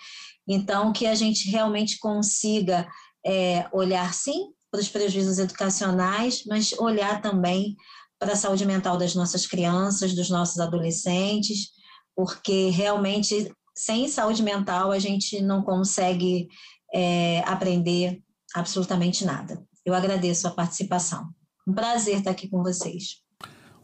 [0.48, 2.88] Então, que a gente realmente consiga
[3.26, 7.76] é, olhar, sim, para os prejuízos educacionais, mas olhar também
[8.18, 11.70] para a saúde mental das nossas crianças, dos nossos adolescentes,
[12.16, 16.50] porque realmente sem saúde mental a gente não consegue
[16.94, 18.22] é, aprender
[18.54, 19.64] absolutamente nada.
[19.86, 21.30] Eu agradeço a participação.
[21.70, 23.22] Um prazer estar aqui com vocês.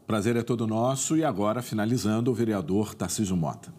[0.02, 3.72] O prazer é todo nosso e agora, finalizando, o vereador Tarcísio Mota.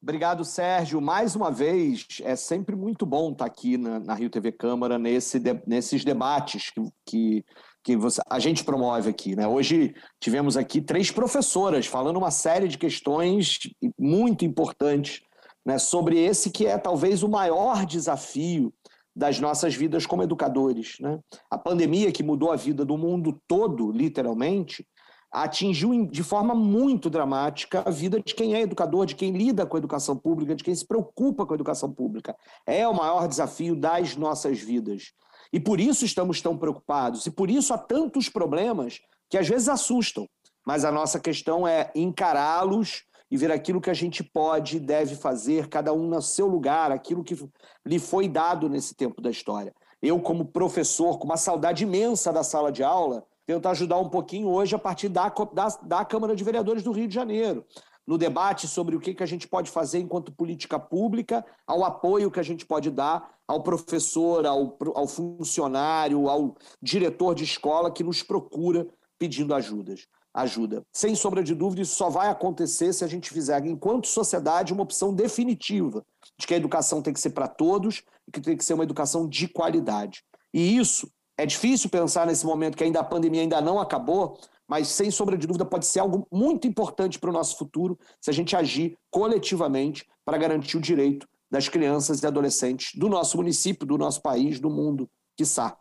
[0.00, 1.00] Obrigado, Sérgio.
[1.00, 5.40] Mais uma vez, é sempre muito bom estar aqui na, na Rio TV Câmara nesse,
[5.40, 7.44] de, nesses debates que, que,
[7.82, 9.34] que você, a gente promove aqui.
[9.34, 9.48] Né?
[9.48, 13.58] Hoje tivemos aqui três professoras falando uma série de questões
[13.98, 15.22] muito importantes
[15.66, 18.72] né, sobre esse que é talvez o maior desafio
[19.14, 20.96] das nossas vidas como educadores.
[21.00, 21.18] Né?
[21.50, 24.86] A pandemia que mudou a vida do mundo todo, literalmente,
[25.30, 29.76] atingiu de forma muito dramática a vida de quem é educador, de quem lida com
[29.76, 32.36] a educação pública, de quem se preocupa com a educação pública.
[32.64, 35.12] É o maior desafio das nossas vidas.
[35.52, 39.68] E por isso estamos tão preocupados, e por isso há tantos problemas que às vezes
[39.68, 40.28] assustam.
[40.66, 45.16] Mas a nossa questão é encará-los e ver aquilo que a gente pode e deve
[45.16, 47.36] fazer, cada um no seu lugar, aquilo que
[47.84, 49.74] lhe foi dado nesse tempo da história.
[50.00, 54.48] Eu, como professor, com uma saudade imensa da sala de aula, tento ajudar um pouquinho
[54.48, 57.64] hoje a partir da, da, da Câmara de Vereadores do Rio de Janeiro,
[58.06, 62.30] no debate sobre o que, que a gente pode fazer enquanto política pública, ao apoio
[62.30, 68.04] que a gente pode dar ao professor, ao, ao funcionário, ao diretor de escola que
[68.04, 68.86] nos procura
[69.18, 70.82] pedindo ajudas ajuda.
[70.92, 74.82] Sem sombra de dúvida, isso só vai acontecer se a gente fizer, enquanto sociedade, uma
[74.82, 76.04] opção definitiva
[76.38, 78.82] de que a educação tem que ser para todos e que tem que ser uma
[78.82, 80.24] educação de qualidade.
[80.52, 81.08] E isso
[81.38, 84.36] é difícil pensar nesse momento que ainda a pandemia ainda não acabou,
[84.68, 88.30] mas sem sombra de dúvida pode ser algo muito importante para o nosso futuro se
[88.30, 93.86] a gente agir coletivamente para garantir o direito das crianças e adolescentes do nosso município,
[93.86, 95.76] do nosso país, do mundo, quiçá.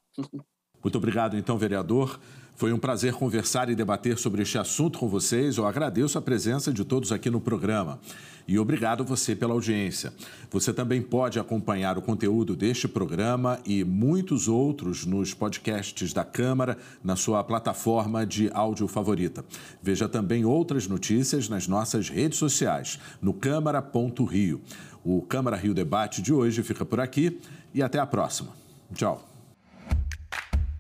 [0.84, 2.20] Muito obrigado, então, vereador.
[2.56, 5.58] Foi um prazer conversar e debater sobre este assunto com vocês.
[5.58, 8.00] Eu agradeço a presença de todos aqui no programa.
[8.48, 10.14] E obrigado você pela audiência.
[10.52, 16.78] Você também pode acompanhar o conteúdo deste programa e muitos outros nos podcasts da Câmara
[17.04, 19.44] na sua plataforma de áudio favorita.
[19.82, 24.62] Veja também outras notícias nas nossas redes sociais, no Câmara.rio.
[25.04, 27.40] O Câmara Rio Debate de hoje fica por aqui
[27.74, 28.52] e até a próxima.
[28.94, 29.33] Tchau.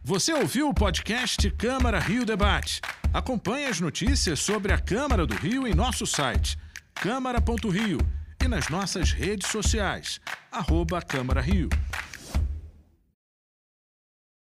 [0.06, 2.82] Você ouviu o podcast Câmara Rio Debate?
[3.14, 6.60] Acompanhe as notícias sobre a Câmara do Rio em nosso site
[6.94, 7.98] câmara.rio
[8.44, 10.20] e nas nossas redes sociais,
[10.52, 11.70] arroba Câmara Rio.